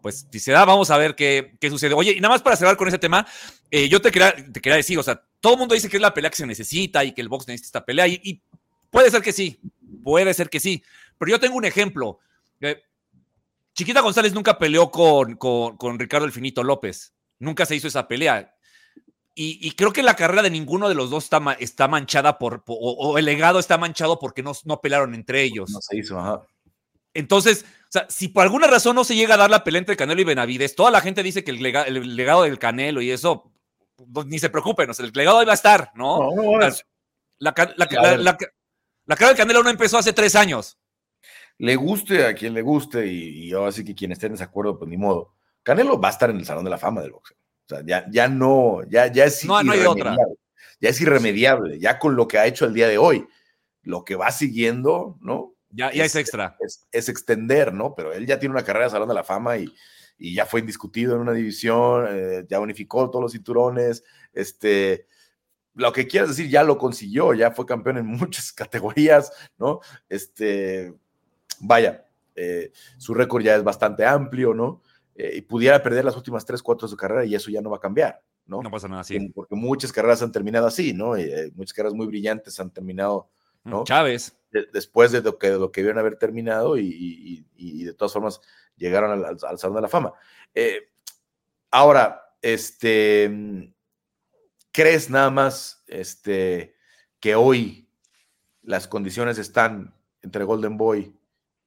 [0.02, 1.94] pues si se da, vamos a ver qué, qué sucede.
[1.94, 3.26] Oye, y nada más para cerrar con ese tema,
[3.72, 6.02] eh, yo te quería, te quería decir, o sea, todo el mundo dice que es
[6.02, 8.42] la pelea que se necesita y que el box necesita esta pelea y,
[8.90, 9.60] puede ser que sí,
[10.04, 10.84] puede ser que sí,
[11.18, 12.20] pero yo tengo un ejemplo.
[12.62, 12.82] Eh,
[13.76, 17.14] Chiquita González nunca peleó con, con, Ricardo El Finito López.
[17.40, 18.56] Nunca se hizo esa pelea.
[19.36, 23.18] Y, creo que la carrera de ninguno de los dos está, está manchada por, o,
[23.18, 25.70] el legado está manchado porque no, no pelearon entre ellos.
[25.70, 26.42] No se hizo, ajá.
[27.14, 29.98] Entonces, o sea, si por alguna razón no se llega a dar la pelea entre
[29.98, 31.62] Canelo y Benavides, toda la gente dice que el,
[32.16, 33.52] legado del Canelo y eso,
[34.14, 36.32] pues, ni se preocupen, o sea, el legado ahí va a estar, ¿no?
[37.40, 37.76] la, carrera
[39.06, 40.78] del Canelo no empezó hace tres años.
[41.60, 44.78] Le guste a quien le guste y, y ahora sí que quien esté en desacuerdo,
[44.78, 45.36] pues ni modo.
[45.64, 47.38] Canelo va a estar en el Salón de la Fama del boxeo.
[47.38, 50.16] O sea, ya, ya no, ya, ya es no, no hay otra.
[50.82, 53.28] Ya es irremediable, ya con lo que ha hecho el día de hoy.
[53.84, 55.54] Lo que va siguiendo, ¿no?
[55.70, 56.58] Ya, ya es, extra.
[56.92, 57.94] Es, extender, ¿no?
[57.96, 59.72] Pero él ya tiene una carrera de Salón de la Fama y,
[60.18, 64.04] y ya fue indiscutido en una división, eh, ya unificó todos los cinturones,
[64.34, 65.08] este,
[65.76, 69.82] lo que quieras decir, ya lo consiguió, ya fue campeón en muchas categorías, ¿no?
[70.08, 70.94] Este,
[71.60, 72.06] vaya,
[72.36, 74.82] eh, su récord ya es bastante amplio, ¿no?
[75.16, 77.70] Eh, y pudiera perder las últimas tres, cuatro de su carrera y eso ya no
[77.70, 78.62] va a cambiar, ¿no?
[78.62, 79.20] No pasa nada así.
[79.30, 81.16] Porque muchas carreras han terminado así, ¿no?
[81.56, 83.30] muchas carreras muy brillantes han terminado,
[83.64, 83.84] ¿no?
[83.84, 88.42] Chávez después de lo que, lo que vieron haber terminado y, de todas formas
[88.78, 90.14] llegaron al, Salón de la Fama.
[90.54, 90.90] Eh,
[91.72, 93.74] ahora, este,
[94.72, 96.76] ¿crees nada más este,
[97.20, 97.90] que hoy
[98.62, 101.14] las condiciones están entre Golden Boy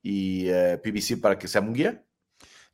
[0.03, 2.05] y eh, PBC para que sea Munguía?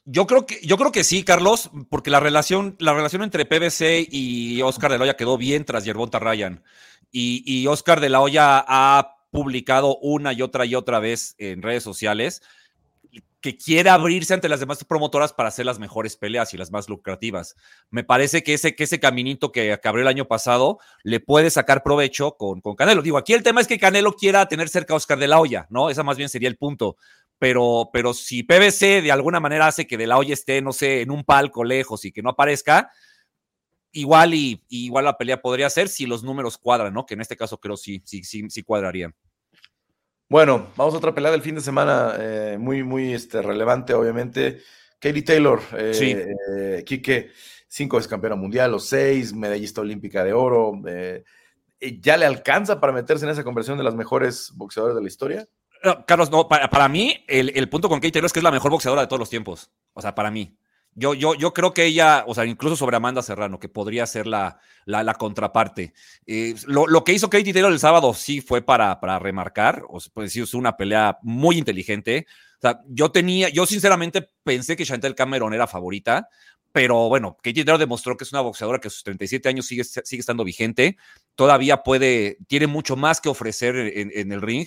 [0.04, 4.08] Yo creo que, yo creo que sí, Carlos, porque la relación, la relación entre PBC
[4.10, 6.62] y Oscar de la Hoya quedó bien tras Yerbonta Ryan.
[7.10, 11.60] Y, y Oscar de la Hoya ha publicado una y otra y otra vez en
[11.60, 12.42] redes sociales
[13.40, 16.88] que quiere abrirse ante las demás promotoras para hacer las mejores peleas y las más
[16.88, 17.54] lucrativas.
[17.90, 21.82] Me parece que ese, que ese caminito que, abrió el año pasado le puede sacar
[21.82, 23.02] provecho con, con, Canelo.
[23.02, 25.66] Digo, aquí el tema es que Canelo quiera tener cerca a Oscar de la Hoya,
[25.70, 25.88] ¿no?
[25.88, 26.96] Esa más bien sería el punto.
[27.38, 31.02] Pero, pero si PBC de alguna manera hace que de la Hoya esté, no sé,
[31.02, 32.90] en un palco lejos y que no aparezca,
[33.92, 37.06] igual y, igual la pelea podría ser si los números cuadran, ¿no?
[37.06, 39.14] Que en este caso creo sí, sí, sí, sí cuadrarían.
[40.28, 44.60] Bueno, vamos a otra pelea del fin de semana, eh, muy, muy este, relevante, obviamente.
[44.98, 46.14] Katie Taylor, eh, sí.
[46.14, 47.30] Eh, Quique,
[47.66, 50.82] cinco es campeona mundial, los seis, medallista olímpica de oro.
[51.80, 55.48] ¿Ya le alcanza para meterse en esa conversión de las mejores boxeadoras de la historia?
[56.06, 58.72] Carlos, no, para, mí, el, el, punto con Katie Taylor es que es la mejor
[58.72, 59.70] boxeadora de todos los tiempos.
[59.94, 60.58] O sea, para mí.
[60.98, 64.26] Yo, yo, yo creo que ella, o sea, incluso sobre Amanda Serrano, que podría ser
[64.26, 65.92] la, la, contraparte.
[66.26, 70.10] Eh, lo, que hizo Katie Taylor el sábado sí fue para, para remarcar, o sea,
[70.12, 72.26] pues sí, es una pelea muy inteligente.
[72.88, 76.28] Yo tenía, yo sinceramente pensé que Chantel Cameron era favorita,
[76.72, 79.84] pero bueno, Katie Taylor demostró que es una boxeadora que a sus 37 años sigue,
[79.84, 80.96] sigue estando vigente,
[81.36, 84.66] todavía puede, tiene mucho más que ofrecer en, en el ring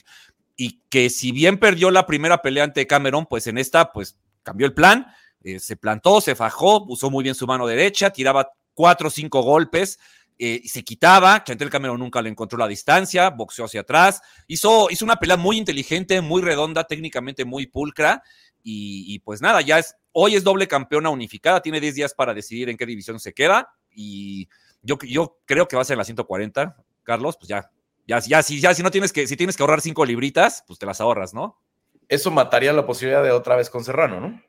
[0.56, 4.66] y que si bien perdió la primera pelea ante Cameron, pues en esta, pues cambió
[4.66, 5.08] el plan
[5.44, 9.42] eh, se plantó, se fajó, usó muy bien su mano derecha, tiraba cuatro o cinco
[9.42, 10.00] golpes
[10.38, 11.44] eh, y se quitaba.
[11.44, 14.22] Chantel Cameron nunca le encontró la distancia, boxeó hacia atrás.
[14.48, 18.24] Hizo, hizo una pelea muy inteligente, muy redonda, técnicamente muy pulcra.
[18.64, 22.70] Y, pues nada, ya es, hoy es doble campeona unificada, tiene 10 días para decidir
[22.70, 23.74] en qué división se queda.
[23.92, 24.50] Y
[24.82, 27.72] yo, yo creo que va a ser en la 140, Carlos, pues ya,
[28.08, 30.78] ya, ya, si, ya si no tienes que, si tienes que ahorrar cinco libritas, pues
[30.78, 31.60] te las ahorras, ¿no?
[32.08, 34.42] Eso mataría la posibilidad de otra vez con Serrano, ¿no?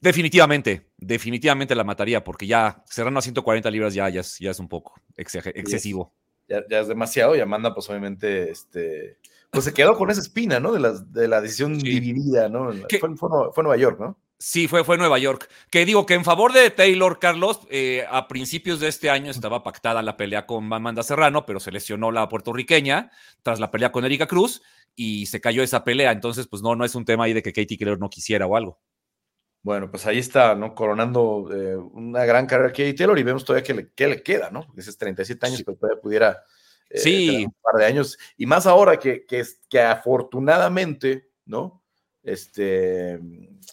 [0.00, 4.94] Definitivamente, definitivamente la mataría, porque ya cerrando a 140 libras ya, ya, es, un poco
[5.16, 6.12] excesivo.
[6.48, 9.18] Ya, es demasiado y Amanda, pues obviamente, este,
[9.50, 10.72] pues se quedó con esa espina, ¿no?
[10.72, 12.72] De la, de la decisión dividida, ¿no?
[13.52, 14.18] Fue, Nueva York, ¿no?
[14.38, 15.48] Sí, fue, fue Nueva York.
[15.70, 19.62] Que digo que en favor de Taylor, Carlos, eh, a principios de este año estaba
[19.62, 23.10] pactada la pelea con Amanda Serrano, pero se lesionó la puertorriqueña
[23.42, 24.62] tras la pelea con Erika Cruz
[24.94, 26.12] y se cayó esa pelea.
[26.12, 28.56] Entonces, pues no, no es un tema ahí de que Katie Taylor no quisiera o
[28.56, 28.78] algo.
[29.66, 30.76] Bueno, pues ahí está, ¿no?
[30.76, 34.64] Coronando eh, una gran carrera aquí Taylor y vemos todavía que le, le queda, ¿no?
[34.64, 36.44] Porque es 37 años, pero todavía pudiera
[36.88, 37.44] eh, sí.
[37.46, 38.16] un par de años.
[38.36, 41.82] Y más ahora que, que, que afortunadamente, ¿no?
[42.22, 43.18] Este,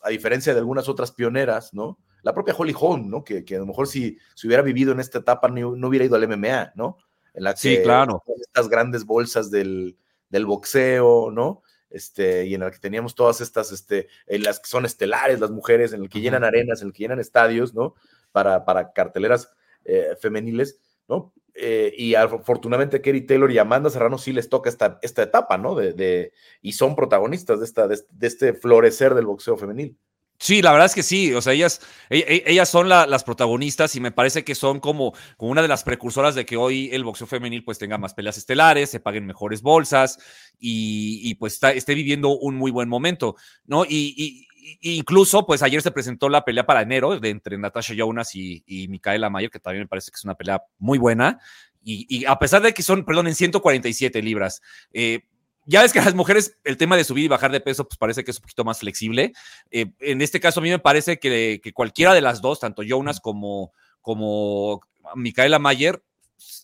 [0.01, 1.99] a diferencia de algunas otras pioneras, ¿no?
[2.23, 3.23] La propia Holly Holm, ¿no?
[3.23, 6.05] Que, que a lo mejor si, si, hubiera vivido en esta etapa no, no, hubiera
[6.05, 6.97] ido al MMA, ¿no?
[7.35, 8.23] En la que sí, claro.
[8.41, 9.95] Estas grandes bolsas del,
[10.27, 11.61] del boxeo, ¿no?
[11.93, 15.51] Este, y en el que teníamos todas estas, este, en las que son estelares, las
[15.51, 17.95] mujeres, en el que llenan arenas, en el que llenan estadios, ¿no?
[18.31, 19.51] Para, para carteleras
[19.85, 21.33] eh, femeniles, ¿no?
[21.55, 25.75] Eh, y afortunadamente Kerry Taylor y Amanda Serrano sí les toca esta, esta etapa, ¿no?
[25.75, 29.97] De, y son protagonistas de, esta, de, este florecer del boxeo femenil.
[30.43, 31.79] Sí, la verdad es que sí, o sea, ellas,
[32.09, 35.85] e, e, ellas son las protagonistas y me parece que son como, una de las
[35.85, 39.61] precursoras de que hoy el boxeo femenil pues tenga más peleas estelares, se paguen mejores
[39.61, 40.19] bolsas
[40.59, 43.85] y, pues esté viviendo un muy buen momento, ¿no?
[43.87, 44.45] Y,
[44.81, 48.89] incluso, pues ayer se presentó la pelea para enero de entre Natasha Jonas y, y
[48.89, 51.39] Micaela Mayer, que también me parece que es una pelea muy buena.
[51.85, 55.21] Y, a pesar de que son, perdón, en 147 libras, eh,
[55.65, 57.97] ya ves que a las mujeres el tema de subir y bajar de peso, pues
[57.97, 59.33] parece que es un poquito más flexible.
[59.71, 62.83] Eh, en este caso, a mí me parece que, que, cualquiera de las dos, tanto
[62.83, 64.81] Jonas como, como
[65.15, 66.03] Micaela Mayer,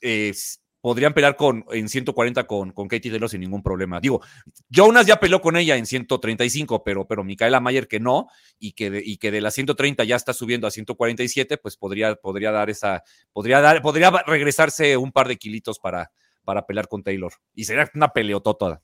[0.02, 0.34] eh,
[0.82, 4.00] podrían pelear con, en 140 con, con Katie Taylor sin ningún problema.
[4.00, 4.22] Digo,
[4.70, 8.28] Jonas ya peleó con ella en 135, pero, pero Micaela Mayer que no,
[8.60, 12.16] y que, de, y que de la 130 ya está subiendo a 147, pues podría,
[12.16, 16.12] podría dar esa, podría dar, podría regresarse un par de kilitos para,
[16.43, 17.34] para pelear con Taylor.
[17.54, 18.82] Y sería una peleotota.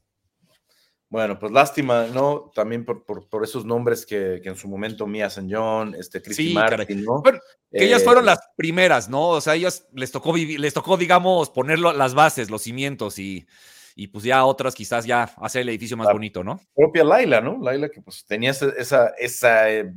[1.16, 2.51] Bueno, pues lástima, ¿no?
[2.53, 6.53] También por, por, esos nombres que, que, en su momento Mia San John, este, Christy
[6.53, 7.24] Martin, ¿no?
[7.24, 9.30] que ellas fueron eh, las primeras, ¿no?
[9.30, 13.47] O sea, ellas les tocó vivir, les tocó, digamos, poner las bases, los cimientos y,
[13.95, 16.59] y pues ya otras quizás ya hacer el edificio más bonito, ¿no?
[16.76, 17.59] Propia Laila, ¿no?
[17.61, 19.93] Laila que pues tenía esa, esa, eh,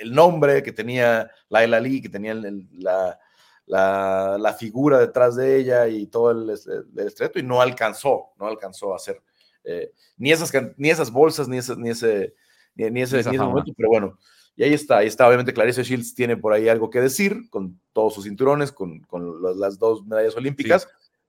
[0.00, 3.16] el nombre, que tenía Laila Lee, que tenía la,
[3.64, 8.48] la, la, figura detrás de ella y todo el, el, estreto y no alcanzó, no
[8.48, 9.22] alcanzó a hacer
[9.64, 12.34] eh, ni, esas, ni esas bolsas, ni, ese, ni ese,
[12.74, 14.18] ni, ese, momento, pero bueno,
[14.56, 15.26] y ahí está, ahí está.
[15.26, 19.40] Obviamente Clarice Shields tiene por ahí algo que decir con todos sus cinturones, con, con
[19.58, 20.88] las dos medallas olímpicas.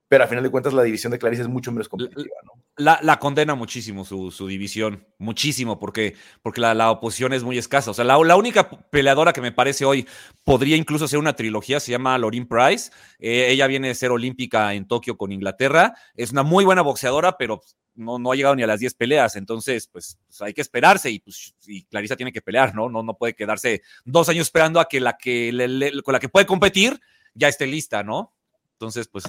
[0.09, 2.53] Pero a final de cuentas la división de Clarice es mucho menos competitiva, ¿no?
[2.77, 7.57] La, la condena muchísimo su, su, división, muchísimo, porque, porque la, la, oposición es muy
[7.57, 7.91] escasa.
[7.91, 10.07] O sea, la, la, única peleadora que me parece hoy
[10.43, 12.91] podría incluso ser una trilogía se llama Lorin Price.
[13.19, 15.93] Eh, ella viene de ser olímpica en Tokio con Inglaterra.
[16.15, 17.61] Es una muy buena boxeadora, pero
[17.99, 21.11] no, no ha llegado ni a las 10 peleas, entonces pues, pues, hay que esperarse
[21.11, 22.89] y, pues, y Clarisa tiene que pelear, ¿no?
[22.89, 23.03] ¿no?
[23.03, 25.51] No puede quedarse dos años esperando a que la que
[26.03, 26.99] con la que puede competir
[27.33, 28.33] ya esté lista, ¿no?
[28.79, 29.25] Entonces, pues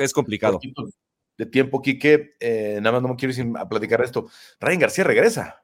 [0.00, 0.58] es, complicado.
[1.38, 4.28] De tiempo, Quique, eh, nada más no me quiero ir a platicar esto.
[4.58, 5.62] Ryan García regresa.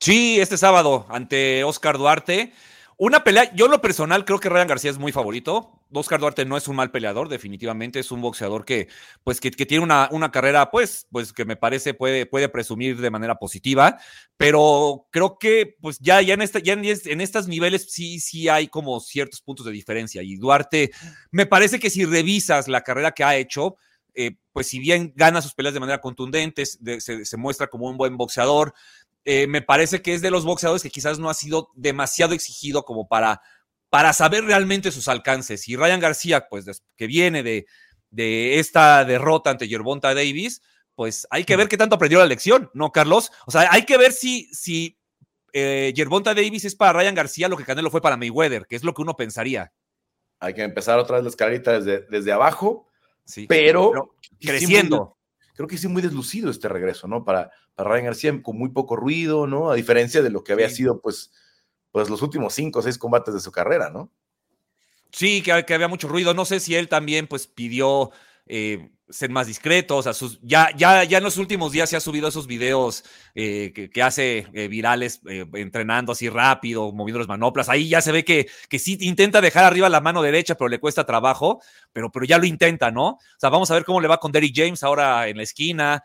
[0.00, 2.54] Sí, este sábado ante Oscar Duarte.
[3.00, 5.84] Una pelea, yo en lo personal creo que Ryan García es muy favorito.
[5.92, 8.88] Oscar Duarte no es un mal peleador, definitivamente es un boxeador que,
[9.22, 13.10] pues, que, tiene una, una, carrera, pues, pues, que me parece puede, puede presumir de
[13.10, 13.98] manera positiva,
[14.36, 18.48] pero creo que, pues, ya, ya, en, esta, ya en, en estos niveles sí, sí
[18.48, 20.20] hay como ciertos puntos de diferencia.
[20.24, 20.90] Y Duarte,
[21.30, 23.76] me parece que si revisas la carrera que ha hecho,
[24.20, 27.96] eh, pues si bien gana sus peleas de manera contundente, se, se, muestra como un
[27.96, 28.74] buen boxeador,
[29.30, 32.86] eh, me parece que es de los boxeadores que quizás no ha sido demasiado exigido
[32.86, 33.42] como para,
[33.90, 35.68] para saber realmente sus alcances.
[35.68, 37.66] Y Ryan García, pues que viene de,
[38.08, 40.62] de esta derrota ante Yerbonta Davis,
[40.94, 43.30] pues hay que ver qué tanto aprendió la lección, ¿no, Carlos?
[43.46, 44.98] O sea, hay que ver si, si
[45.52, 48.82] eh, Yerbonta Davis es para Ryan García lo que Canelo fue para Mayweather, que es
[48.82, 49.74] lo que uno pensaría.
[50.40, 52.88] Hay que empezar otra vez la escalerita desde, desde abajo,
[53.26, 55.17] sí, pero, creciendo
[55.58, 57.24] creo que sí muy deslucido este regreso, ¿no?
[57.24, 59.72] Para, para Ryan García con muy poco ruido, ¿no?
[59.72, 61.32] A diferencia de lo que había sido, pues,
[61.90, 64.08] pues los últimos cinco o seis combates de su carrera, ¿no?
[65.10, 66.32] Sí, que, que, había mucho ruido.
[66.32, 68.12] No sé si él también, pues, pidió
[68.48, 70.38] eh, ser más discretos.
[70.42, 74.46] Ya, ya, ya en los últimos días se ha subido esos videos eh, que, hace
[74.52, 75.20] eh, virales
[75.54, 77.68] entrenando así rápido, moviendo los manoplas.
[77.68, 80.78] Ahí ya se ve que, que sí intenta dejar arriba la mano derecha, pero le
[80.78, 83.06] cuesta trabajo, pero, pero ya lo intenta, ¿no?
[83.06, 86.02] O sea, vamos a ver cómo le va con Derrick James ahora en la esquina.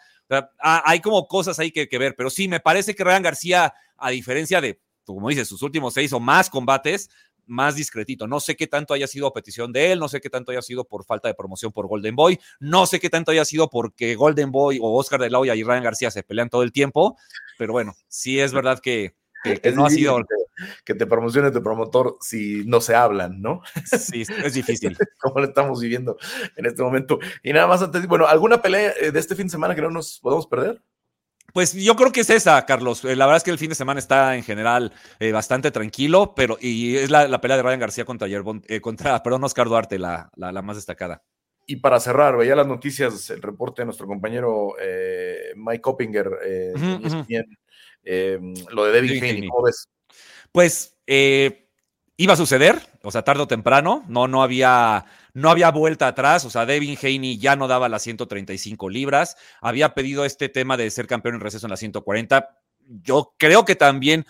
[0.60, 4.10] hay como cosas ahí que, que ver, pero sí, me parece que Ryan García, a
[4.12, 7.10] diferencia de, como dices, sus últimos seis o más combates,
[7.46, 8.28] más discretito.
[8.28, 10.86] No sé qué tanto haya sido petición de él, no sé qué tanto haya sido
[10.86, 14.52] por falta de promoción por Golden Boy, no sé qué tanto haya sido porque Golden
[14.52, 17.18] Boy o Oscar de la Hoya y Ryan García se pelean todo el tiempo,
[17.58, 19.16] pero bueno, sí es verdad que,
[19.76, 20.20] no ha sido...
[20.86, 23.62] Que te promocione tu promotor si no se hablan, ¿no?
[23.86, 24.96] Sí, es difícil.
[25.20, 26.16] Como lo estamos viviendo
[26.56, 27.20] en este momento.
[27.42, 29.90] Y nada más antes, bueno, ¿alguna pelea eh, de este fin de semana que no
[29.90, 30.82] nos podemos perder?
[31.54, 33.06] Pues yo creo que es esa, Carlos.
[33.06, 36.34] Eh, la verdad es que el fin de semana está en general eh, bastante tranquilo,
[36.36, 40.32] pero y es la, pelea de Ryan García contra, eh, contra perdón, Oscar Duarte, la,
[40.36, 41.24] la, más destacada.
[41.68, 44.74] Y para cerrar, veía las noticias, el reporte de nuestro compañero
[45.56, 46.74] Mike Coppinger, e
[48.72, 49.88] lo de David Haney, ¿cómo ves?
[50.52, 56.08] Pues iba a suceder, o sea, tarde o temprano, no, no había no había vuelta
[56.08, 60.78] atrás, o sea, Devin Haney ya no daba las 135 libras, había pedido este tema
[60.78, 62.58] de ser campeón en receso en las 140.
[63.02, 64.26] Yo creo que también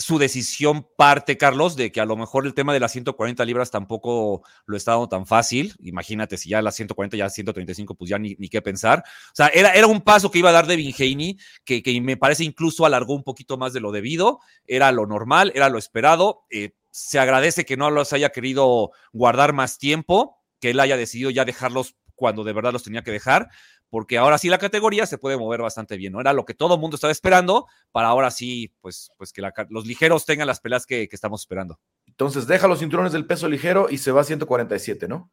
[0.00, 3.70] su decisión parte, Carlos, de que a lo mejor el tema de las 140 libras
[3.70, 5.74] tampoco lo está dando tan fácil.
[5.80, 9.00] Imagínate si ya las 140, ya 135, pues ya ni, ni qué pensar.
[9.00, 12.16] O sea, era, era, un paso que iba a dar Devin Haney, que, que, me
[12.16, 14.40] parece incluso alargó un poquito más de lo debido.
[14.66, 16.44] Era lo normal, era lo esperado.
[16.50, 21.30] Eh, se agradece que no los haya querido guardar más tiempo, que él haya decidido
[21.30, 23.48] ya dejarlos cuando de verdad los tenía que dejar,
[23.88, 26.20] porque ahora sí la categoría se puede mover bastante bien, ¿no?
[26.20, 29.86] Era lo que todo el mundo estaba esperando para ahora sí, pues, pues que los
[29.86, 31.80] ligeros tengan las peleas que, estamos esperando.
[32.06, 35.30] Entonces deja los cinturones del peso ligero y se va a 147, ¿no?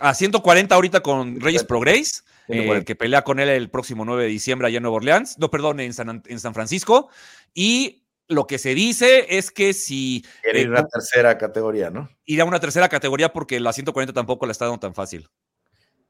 [0.00, 4.28] A, 140 ahorita con Reyes Progress, eh, que pelea con él el próximo 9 de
[4.28, 7.10] diciembre allá en Nueva Orleans, no, perdón, en San, en San Francisco.
[7.54, 10.24] Y lo que se dice es que si...
[10.42, 12.08] Quiere ir a una tercera categoría, ¿no?
[12.24, 15.28] Ir a una tercera categoría porque la 140 tampoco la está dando tan fácil.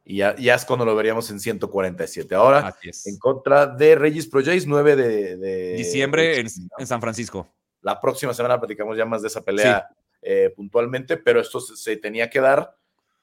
[0.05, 2.35] Y ya, es cuando lo veríamos en 147.
[2.35, 7.47] Ahora, en contra de Regis Pro 9 de, diciembre en, San Francisco.
[7.82, 9.86] La próxima semana platicamos ya más de esa pelea
[10.23, 12.74] eh, puntualmente, pero esto se, tenía que dar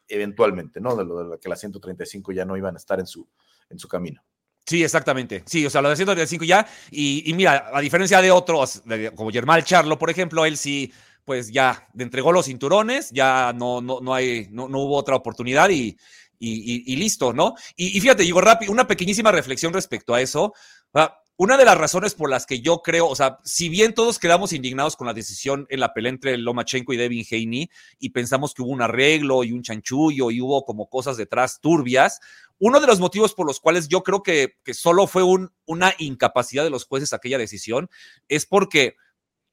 [0.07, 0.95] eventualmente, ¿no?
[0.95, 3.27] De lo de que las 135 ya no iban a estar en su,
[3.67, 4.23] en su camino.
[4.65, 5.43] Sí, exactamente.
[5.45, 6.65] Sí, o sea, lo de 135 ya.
[6.89, 8.81] Y, mira, a diferencia de otros,
[9.15, 10.91] como Germán Charlo, por ejemplo, él sí,
[11.23, 15.69] pues ya entregó los cinturones, ya no, no, no, hay, no, no hubo otra oportunidad
[15.69, 15.95] y,
[16.39, 17.53] y, listo, ¿no?
[17.75, 20.53] Y, fíjate, digo rápido, una pequeñísima reflexión respecto a eso.
[21.38, 24.53] Una de las razones por las que yo creo, o sea, si bien todos quedamos
[24.53, 28.62] indignados con la decisión en la pelea entre Lomachenko y Devin Haney y pensamos que
[28.62, 32.22] hubo un arreglo y un chanchullo y hubo como cosas detrás turbias,
[32.57, 35.94] uno de los motivos por los cuales yo creo que, que solo fue un, una
[35.98, 37.90] incapacidad de los jueces aquella decisión
[38.30, 38.95] es porque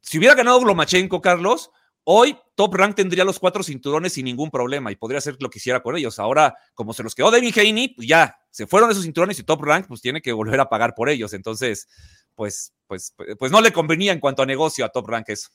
[0.03, 1.73] si hubiera ganado Lomachenko, Carlos,
[2.05, 5.59] hoy Top Rank tendría los cuatro cinturones sin ningún problema y podría hacer lo que
[5.59, 6.19] hiciera con ellos.
[6.19, 9.62] Ahora, como se los quedó Devin Haney, pues ya se fueron esos cinturones y Top
[9.62, 11.33] Rank pues tiene que volver a pagar por ellos.
[11.33, 11.89] Entonces,
[12.35, 15.51] pues, pues, pues no le convenía en cuanto a negocio a Top Rank eso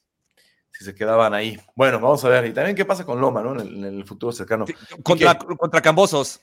[0.72, 1.60] si se quedaban ahí.
[1.76, 2.46] Bueno, vamos a ver.
[2.46, 3.60] Y también qué pasa con Loma, ¿no?
[3.60, 4.66] En el, futuro cercano.
[5.04, 6.42] contra, contra Cambosos.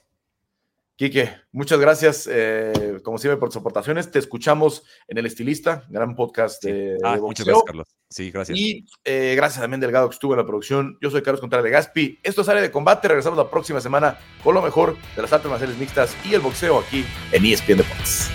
[0.97, 4.13] Quique, muchas gracias, eh, como siempre, por tus aportaciones.
[4.13, 7.89] Te escuchamos en El Estilista, gran podcast de, ah, Muchas gracias, Carlos.
[8.09, 8.57] Sí, gracias.
[8.57, 10.97] Y eh, gracias también, Delgado, que estuvo en la producción.
[11.01, 12.21] Yo soy Carlos Contreras de Gaspi.
[12.23, 13.09] Esto es Área de Combate.
[13.09, 16.79] Regresamos la próxima semana con lo mejor de las artes marciales mixtas y el boxeo
[16.79, 18.31] aquí en ESPN Deportes.